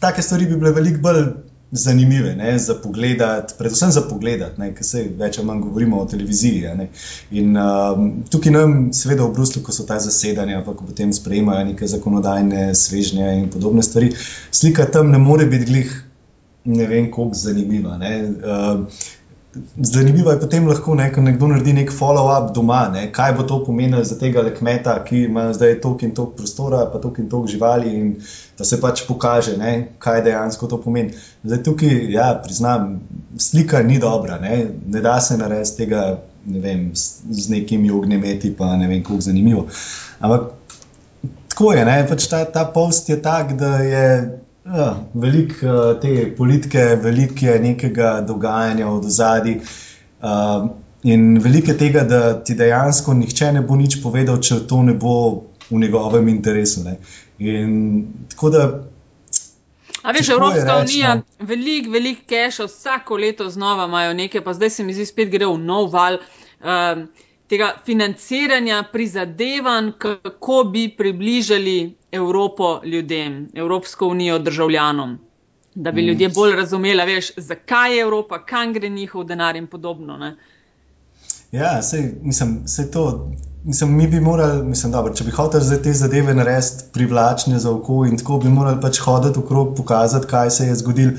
[0.00, 1.24] take stvari bi bile veliko bolj
[1.70, 3.20] zanimive ne, za pogled,
[3.58, 6.88] predvsem za pogled, ker se več ali manj govorimo o televiziji.
[7.30, 11.68] In um, tukaj nam, seveda v Bruslu, ko so ta zasedanja, pa ko potem sprejemajo
[11.72, 14.14] neke zakonodajne svežnje in podobne stvari,
[14.50, 15.96] slika tam ne more biti glih.
[16.68, 17.94] Ne vem, kako zanimiva.
[17.96, 19.04] Uh,
[19.76, 23.58] Zanimivo je potem lahko, ne, ko nekdo naredi nek follow-up doma, ne, kaj bo to
[23.64, 27.52] pomenilo za tega kmeta, ki ima zdaj toliko in toliko prostora, pa toliko in toliko
[27.54, 28.14] živali, in
[28.58, 31.14] da se pač pokaže, ne, kaj dejansko to pomeni.
[31.44, 32.98] Zdaj tukaj, ja, priznam,
[33.38, 36.08] slika ni dobra, ne, ne da se narediti tega
[36.48, 39.66] ne vem, z, z nekimi ognjemeti, pa ne vem, kako zanimivo.
[40.20, 40.50] Ampak
[41.48, 44.04] tako je, ne, pač ta, ta post je tak, da je.
[44.68, 49.54] Ja, veliko uh, te politike, veliko je nekega dogajanja od zadaj.
[50.20, 50.68] Uh,
[51.02, 54.92] in veliko je tega, da ti dejansko nihče ne bo nič povedal, če to ne
[54.94, 55.14] bo
[55.70, 56.84] v njegovem interesu.
[56.84, 56.98] Ne.
[57.38, 58.66] In tako da.
[60.02, 61.46] A veš, Evropska reč, unija, no?
[61.48, 65.48] veliko, veliko keša, vsako leto znova imajo nekaj, pa zdaj se mi zdi, spet gre
[65.48, 66.20] v nov val.
[66.60, 67.06] Uh,
[67.48, 75.18] tega financiranja prizadevanj, kako bi približali Evropo ljudem, Evropsko unijo državljanom,
[75.74, 76.06] da bi mm.
[76.06, 80.16] ljudje bolj razumeli, veš, zakaj je Evropa, kam gre njihov denar in podobno.
[80.16, 80.36] Ne?
[81.52, 83.30] Ja, sej, mislim, sej to.
[83.64, 88.04] Mislim, mi bi morali, mislim, dobro, če bi hoteli te zadeve narediti privlačne za oko,
[88.06, 91.12] in tako bi morali pač hoditi okrog, pokazati, kaj se je zgodilo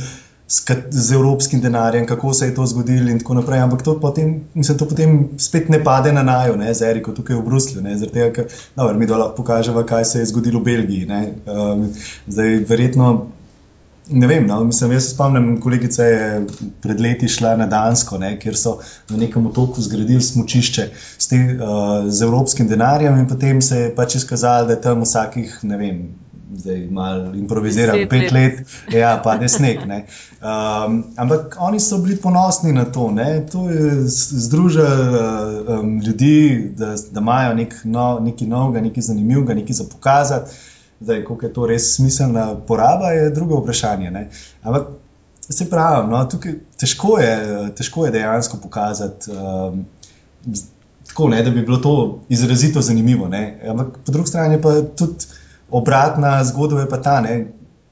[0.50, 3.60] z, z evropskim denarjem, kako se je to zgodilo in tako naprej.
[3.60, 7.38] Ampak to potem, mislim, to potem spet ne pade na najo, ne, z Eriko tukaj
[7.38, 7.82] v Bruslju.
[7.82, 11.10] Zaradi tega, ker dobro, mi lahko pokažemo, kaj se je zgodilo v Belgiji.
[11.46, 11.90] Um,
[12.28, 13.12] zdaj, verjetno.
[14.10, 16.46] Ne vem, no, mislim, jaz se spomnim, kolegica je
[16.82, 18.80] pred leti šla na Dansko, ne, kjer so
[19.10, 23.92] na nekem otoku zgradili smočišče s, te, uh, z evropskim denarjem, in potem se je
[23.94, 26.02] pač izkazalo, da je tam vsakih, ne vem,
[26.56, 28.62] zdaj malo improviziram, pet let,
[28.94, 29.86] ja, pa ne sneg.
[29.88, 30.06] Ne.
[30.42, 34.88] Um, ampak oni so bili ponosni na to, da to je združilo
[35.80, 40.52] um, ljudi, da, da imajo nek no, nekaj novega, nekaj zanimivega, nekaj za pokazati.
[41.00, 44.12] Zdaj, koliko je to res smiselna poraba, je drugo vprašanje.
[44.12, 44.30] Ne.
[44.64, 44.88] Ampak
[45.50, 47.36] se pravi, no, tukaj težko je,
[47.76, 49.32] težko je dejansko pokazati.
[49.32, 49.86] Um,
[51.10, 53.28] Tako, ne, da bi bilo to izrazito zanimivo.
[53.28, 53.62] Ne.
[53.70, 55.26] Ampak po drugi strani pa tudi
[55.72, 57.38] obratna zgodba je pa ta, da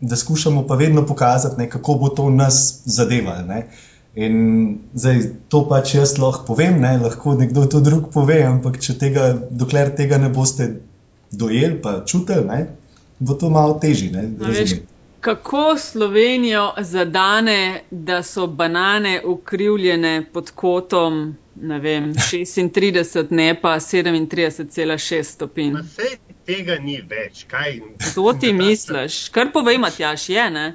[0.02, 3.42] da skušamo pa vedno pokazati, ne, kako bo to nas zadevalo.
[3.42, 3.68] Ne.
[4.16, 5.20] In zdaj
[5.50, 10.18] to pač jaz lahko povem, ne, lahko nekdo to drug pove, ampak tega, dokler tega
[10.18, 10.70] ne boste
[11.32, 12.68] dojeli, pa čutili, ne,
[13.20, 14.82] bo to malo težje.
[15.22, 25.76] Kako Slovenijo zadane, da so banane ukrivljene pod kotom vem, 36, ne pa 37,6 stopinj?
[26.48, 27.46] Tega ni več.
[28.16, 29.28] To ti misliš?
[29.36, 30.68] Kar povej, Matjaš, je ne?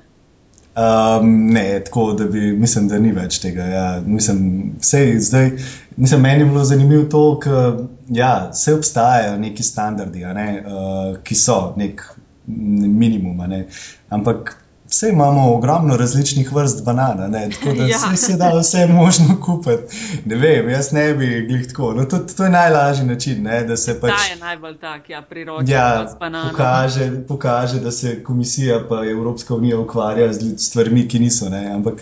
[0.72, 3.64] Um, ne, tako da bi, mislim, da ni več tega.
[3.68, 3.86] Ja.
[4.06, 5.50] Mislim, sej, zdaj,
[5.96, 7.64] mislim, meni je bilo zanimivo to, da
[8.08, 12.04] ja, vse obstajajo neki standardi, ne, uh, ki so nek
[12.46, 13.44] minimum.
[13.48, 13.66] Ne.
[14.12, 14.56] Ampak
[14.92, 17.50] Vse imamo ogromno različnih vrst banan, ne?
[17.50, 18.16] tako da ja.
[18.16, 19.96] se da vse možno kupiti.
[20.24, 21.94] Ne vem, jaz ne bi glih tako.
[21.94, 23.62] No, to, to je najlažji način, ne?
[23.64, 24.10] da se pač.
[24.10, 25.68] Ta je najbolj tak, ja, priročen.
[25.68, 26.16] Ja,
[26.50, 31.48] pokaže, pokaže, da se komisija pa Evropska unija ukvarja z stvarmi, ki niso.
[31.48, 31.70] Ne?
[31.74, 31.94] Ampak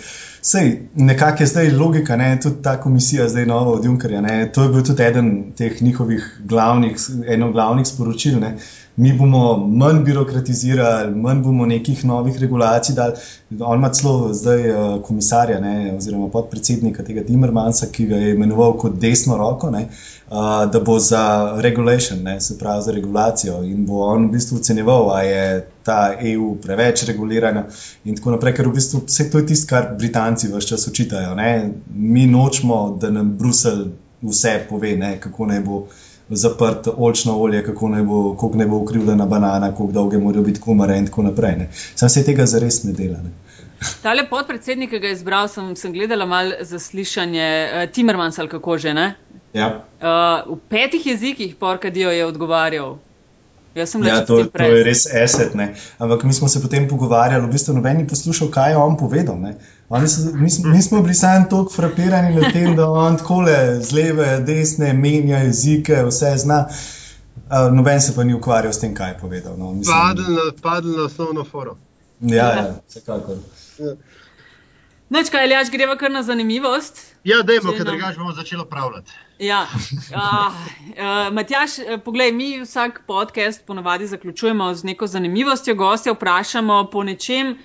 [0.43, 2.41] sej, nekako je zdaj logika, ne?
[2.43, 4.21] tudi ta komisija, zdaj nova od Junkerja.
[4.21, 4.53] Ne?
[4.53, 8.41] To je bil tudi eden teh njihovih glavnih, eno glavnih sporočil.
[8.41, 8.57] Ne?
[8.97, 13.15] Mi bomo manj birokratizirali, manj bomo nekih novih regulacij dali.
[13.61, 18.77] On ima celo zdaj uh, komisarja, ne, oziroma podpredsednika tega Timmermansa, ki ga je imenoval
[18.79, 21.23] kot desno roko, ne, uh, da bo za
[21.63, 26.01] regulation, ne, se pravi za regulacijo in bo on v bistvu ocenjeval, ali je ta
[26.33, 27.65] EU preveč regulirana
[28.05, 31.35] in tako naprej, ker v bistvu vse to je tisto, kar Britanci vse čas učitajo.
[31.35, 31.71] Ne.
[31.95, 33.89] Mi nočemo, da nam Bruselj
[34.23, 35.85] vse pove, ne, kako naj bo
[36.31, 40.61] zaprt olčno olje, kako naj bo, kako naj bo ukrivljena banana, kako dolge morajo biti
[40.61, 41.57] kumare in tako naprej.
[41.57, 41.69] Ne.
[41.95, 43.19] Sam se tega zares ne dela.
[43.19, 43.31] Ne.
[44.03, 48.79] Tale podpredsednik, ki ga je izbral, sem, sem gledala malo zaslišanje uh, Timmermans ali kako
[48.79, 49.15] že ne.
[49.53, 49.85] Ja.
[50.01, 52.99] Uh, v petih jezikih porkadijo je odgovarjal.
[53.75, 53.87] Ja,
[54.27, 55.55] to, to je res eset.
[55.55, 55.75] Ne.
[55.99, 59.39] Ampak mi smo se potem pogovarjali, v bistvu noben ni poslušal, kaj je on povedal.
[59.91, 59.97] So,
[60.35, 63.93] mi, smo, mi smo bili sami tako frapirani na tem, da on tako le z
[63.93, 66.69] leve, desne, menja jezike, vse zna.
[67.51, 69.57] Uh, noben se pa ni ukvarjal s tem, kaj je povedal.
[69.59, 69.75] No.
[70.63, 71.79] Padl na osnovno forum.
[72.21, 73.37] Ja, ja, vsekakor.
[73.79, 73.95] Ja.
[75.11, 77.01] Noč, kaj, Ljač, greva kar na zanimivost.
[77.27, 79.11] Ja, dajmo, ker drugače bomo začeli pravljati.
[79.43, 79.65] Ja.
[79.65, 85.75] Uh, uh, Matjaš, eh, poglej, mi vsak podcast ponavadi zaključujemo z neko zanimivostjo.
[85.75, 87.57] Gostja vprašamo po nečem,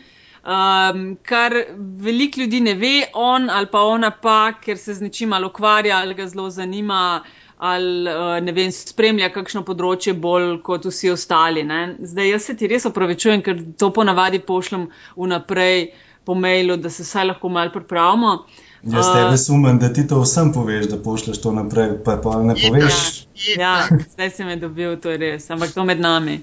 [0.46, 5.34] um, kar veliko ljudi ne ve, on ali pa ona pa, ker se z nečim
[5.34, 7.24] ali ukvarja ali ga zelo zanima.
[7.58, 8.12] Ali
[8.44, 11.64] ne vem, spremlja kakšno področje bolj kot vsi ostali.
[11.64, 11.96] Ne?
[12.04, 15.94] Zdaj, jaz se ti res opravičujem, ker to ponavadi pošljem vnaprej
[16.28, 18.34] po mailu, da se vsaj lahko malo pripravimo.
[18.44, 22.38] Uh, Jaz tebe sumim, da ti to vsem poveš, da pošleš to naprej, pa pa
[22.44, 23.26] ne poveš.
[23.58, 26.40] Ja, ja, zdaj si me dobil, to je res, ampak to med nami.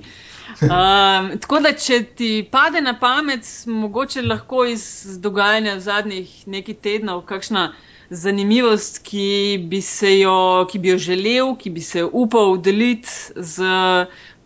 [0.62, 4.84] Um, tako da, če ti pade na pamet, mogoče lahko iz
[5.20, 7.72] dogajanja zadnjih nekaj tednov, kakšna
[8.10, 9.80] zanimivost, ki bi,
[10.20, 13.64] jo, ki bi jo želel, ki bi se upal deliti z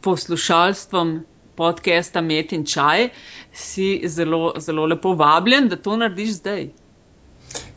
[0.00, 1.18] poslušalstvom
[1.56, 3.08] podcasta Met in Čaj,
[3.52, 6.68] si zelo, zelo lepo vabljen, da to narediš zdaj.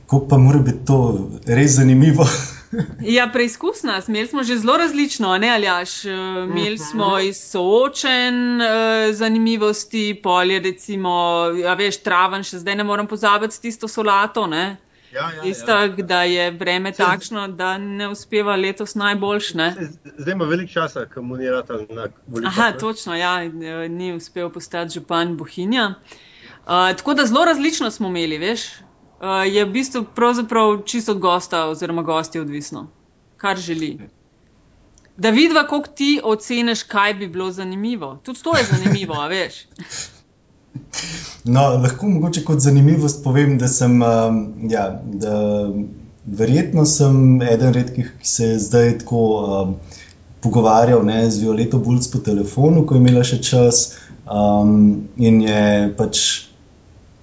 [0.06, 2.28] Kako pa mora biti to res zanimivo?
[3.18, 4.02] ja, preizkusna.
[4.08, 6.06] Imeli smo že zelo različno, ne aljaš.
[6.06, 6.84] Eh, imeli mhm.
[6.84, 13.62] smo iz soočen uh, zanimivosti, polje, recimo, ja, veš, traven, še zdaj ne morem pozabiti
[13.62, 14.48] tisto solato.
[14.48, 14.78] Ne?
[15.14, 15.88] Ja, ja, Tista, ja.
[15.88, 19.54] da je vreme takšno, da ne uspeva letos najboljš.
[19.54, 19.70] Ne?
[20.18, 22.60] Zdaj ima veliko časa, komunirati na volitvah.
[22.60, 23.40] Aha, točno, ja,
[23.90, 25.96] ni uspel postati župan Bohinja.
[26.70, 28.68] Uh, tako da zelo različno smo imeli, veš.
[29.20, 30.06] Uh, je v bistvu
[30.86, 32.88] čisto od gosta oziroma gosti odvisno,
[33.38, 34.00] kar želi.
[35.18, 38.20] Da vidiš, kako ti oceniš, kaj bi bilo zanimivo.
[38.24, 39.54] Tudi to je zanimivo, veš.
[41.44, 45.70] No, lahko mogoče kot zanimivost povem, da sem, um, ja, da
[46.26, 49.74] verjetno sem eden redkih, ki se je zdaj tako um,
[50.42, 53.82] pogovarjal ne, z Violeto Bulc po telefonu, ko je imela še čas
[54.26, 55.64] um, in je
[55.98, 56.22] pač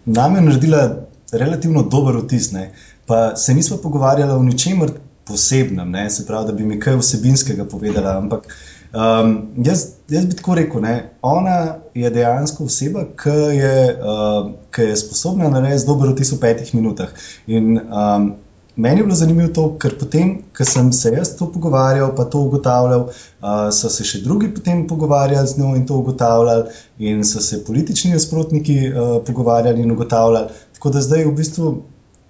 [0.06, 2.52] name naredila relativno dober vtis.
[2.52, 2.72] Ne.
[3.06, 4.90] Pa se nismo pogovarjali o ničemer
[5.24, 6.10] posebnem, ne.
[6.10, 8.16] se pravi, da bi mi kaj vsebinskega povedala.
[8.18, 8.46] Ampak
[8.94, 11.10] um, jaz, jaz bi tako rekel, ne.
[11.22, 17.14] ona je dejansko oseba, ki je, uh, je sposobna narediti dober vtis v petih minutah.
[17.46, 18.34] In, um,
[18.76, 22.42] Meni je bilo zanimivo to, ker potem, ko sem se jaz to pogovarjal, pa to
[22.44, 27.40] ugotavljal, uh, so se še drugi potem pogovarjali z njo in to ugotavljali, in so
[27.40, 30.60] se politični nasprotniki uh, pogovarjali in ugotavljali.
[30.86, 31.82] Tako da zdaj v bistvu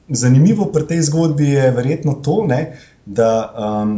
[0.09, 3.91] zanimivo pri tej zgodbi je verjetno to, ne, da um,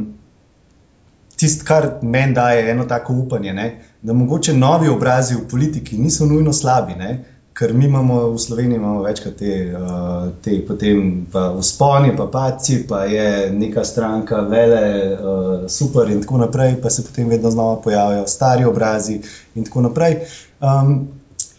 [1.36, 3.66] tisto, kar meni daje eno tako upanje, ne,
[4.02, 6.96] da mogoče novi obrazi v politiki niso nujno slabi.
[6.98, 7.10] Ne,
[7.54, 12.80] ker mi imamo v Sloveniji imamo večkrat te, uh, te potem pa vzponi, pa paci,
[12.88, 14.82] pa je neka stranka vele,
[15.14, 19.20] uh, super in tako naprej, pa se potem vedno znova pojavljajo stari obrazi
[19.54, 20.18] in tako naprej.
[20.58, 21.08] Um,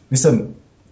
[0.10, 0.48] mislim,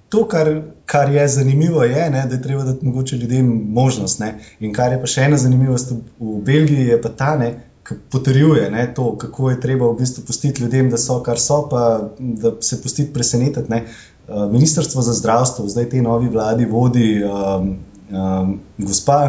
[0.09, 0.55] to, kar,
[0.87, 4.19] kar je zanimivo, je, ne, da je treba dati mogoče ljudem možnost.
[4.19, 4.37] Ne.
[4.59, 7.49] In kar je pa še ena zanimivost v Belgiji, je pa ta, ne,
[7.87, 11.59] ki potrjuje ne, to, kako je treba v bistvu pustiti ljudem, da so kar so,
[11.71, 11.83] pa
[12.19, 13.67] da se pustiti presenetiti.
[13.71, 13.83] Ne.
[14.27, 17.69] Uh, Ministrstvo za zdravstvo, zdaj te novi vladi vodi um,
[18.11, 19.19] um, gospa,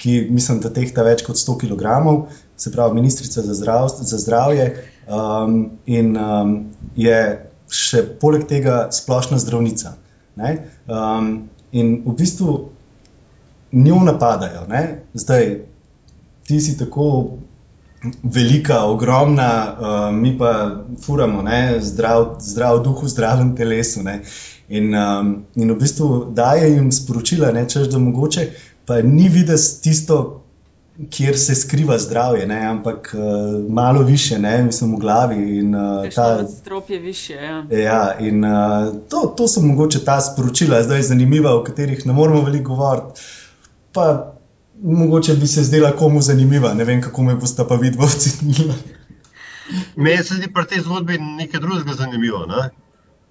[0.00, 1.96] ki mislim, da tehta več kot 100 kg,
[2.56, 4.66] se pravi ministrica za, zdrav, za zdravje
[5.06, 6.54] um, in um,
[6.96, 7.18] je
[7.70, 9.94] še poleg tega splošna zdravnica.
[10.36, 12.68] Um, in v bistvu
[13.72, 14.66] njo napadajo.
[14.68, 15.02] Ne?
[15.14, 15.60] Zdaj,
[16.46, 17.38] ti si tako
[18.22, 21.44] velika, ogromna, uh, mi pa furamo,
[21.80, 24.02] zdrav, zdrav duh v zdravem telesu.
[24.02, 24.22] Ne?
[24.68, 28.50] In, um, in v bistvu daje jim sporočila, ne, češ, da mogoče
[28.86, 30.42] pa ni videti tisto,
[31.10, 35.58] kjer se skriva zdravje, ne, ampak uh, malo više, ne, mislim, v glavi.
[35.58, 37.32] In, uh, ta strop je više.
[37.32, 42.12] Ja, ja in uh, to, to so mogoče ta sporočila, zdaj zanimiva, o katerih ne
[42.12, 43.20] moramo veliko govoriti.
[43.92, 44.32] Pa
[44.82, 48.74] mogoče bi se zdela komu zanimiva, ne vem, kako me boste pa videli ocenili.
[49.96, 52.70] Meni se zdi pri tej zgodbi nekaj drugega zanimivo, ne?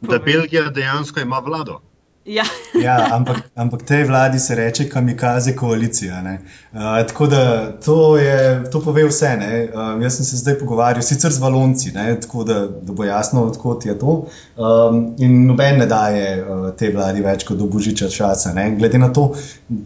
[0.02, 1.82] da Belgija dejansko ima vlado.
[2.30, 2.44] Ja.
[2.86, 6.22] ja, ampak, ampak tej vladi se reče kamikaze koalicija.
[6.22, 9.32] Uh, tako da to, je, to pove vse.
[9.74, 12.20] Uh, jaz sem se zdaj pogovarjal sicer z valonci, ne?
[12.22, 14.28] tako da, da bo jasno, odkot je to.
[14.58, 18.54] Um, in noben ne daje uh, tej vladi več kot do božiča časa.
[18.54, 18.70] Ne?
[18.78, 19.32] Glede na to,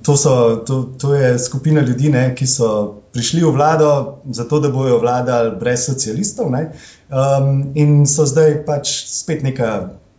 [0.04, 0.36] to, so,
[0.68, 2.26] to, to je skupina ljudi, ne?
[2.36, 2.74] ki so
[3.16, 9.48] prišli v vlado zato, da bojo vladali brez socialistov um, in so zdaj pač spet
[9.48, 9.74] neka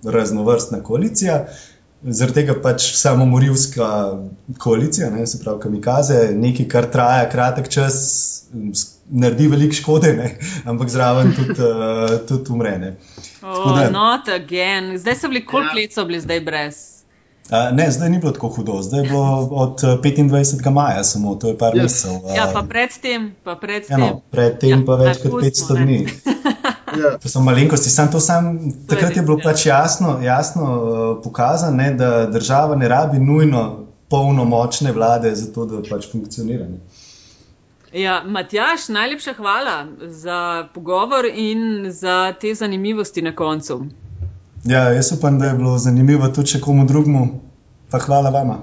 [0.05, 1.45] raznovrstna koalicija.
[2.05, 3.87] Zaradi tega pač samo morilska
[4.59, 7.95] koalicija, ne, se pravi, kamikaze, nekaj, kar traja kratek čas,
[9.11, 10.35] naredi veliko škode, ne,
[10.69, 12.75] ampak zraven tudi, uh, tudi umre.
[12.79, 12.91] Ne.
[13.43, 14.99] Oh, not again.
[14.99, 15.81] Zdaj so bili, koliko ja.
[15.83, 16.83] let so bili zdaj brez?
[17.49, 20.71] Uh, ne, zdaj ni bilo tako hudo, zdaj je bilo od 25.
[20.71, 21.77] maja, samo to je par yes.
[21.77, 21.83] Ja.
[21.83, 22.13] mesecev.
[22.13, 24.01] Uh, ja, pa predtem, pa predtem.
[24.01, 26.07] Ja, no, predtem ja, pa več kot 500 dni.
[27.03, 27.19] Ja.
[27.19, 27.91] To so malenkosti.
[27.91, 32.89] Sam to sam, takrat je bilo pač jasno, jasno uh, pokazano, ne, da država ne
[32.89, 36.69] rabi nujno polnomočne vlade za to, da pač funkcionira.
[36.69, 36.79] Ne.
[37.95, 43.87] Ja, Matjaš, najlepša hvala za pogovor in za te zanimivosti na koncu.
[44.65, 47.41] Ja, jaz upam, da je bilo zanimivo tudi komu drugemu.
[47.91, 48.59] Pa hvala vama.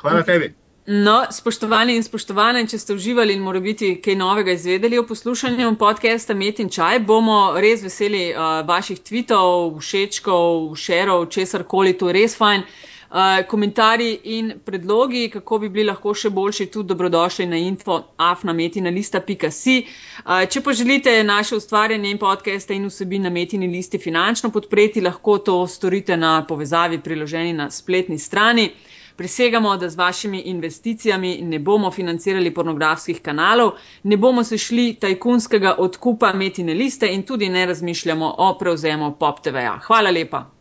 [0.00, 0.54] Hvala tebi.
[0.86, 5.70] No, spoštovani in spoštovane, če ste uživali in morda biti kaj novega izvedeli o poslušanju
[5.80, 12.12] podcasta Met in Čaj, bomo res veseli uh, vaših tweetov, všečkov, šerov, česar koli, to
[12.12, 12.66] je res fajn.
[13.08, 19.80] Uh, komentarji in predlogi, kako bi bili lahko še boljši, tudi dobrodošli na info afnametina.si.
[19.86, 25.00] Uh, če pa želite naše ustvarjanje in podcaste in vsebin na metini listi finančno podpreti,
[25.00, 28.74] lahko to storite na povezavi priloženi na spletni strani.
[29.16, 33.70] Prisegamo, da z vašimi investicijami ne bomo financirali pornografskih kanalov,
[34.04, 39.40] ne bomo se šli tajkunskega odkupa metine liste in tudi ne razmišljamo o prevzemu Pop
[39.40, 39.78] TV-ja.
[39.80, 40.53] Hvala lepa.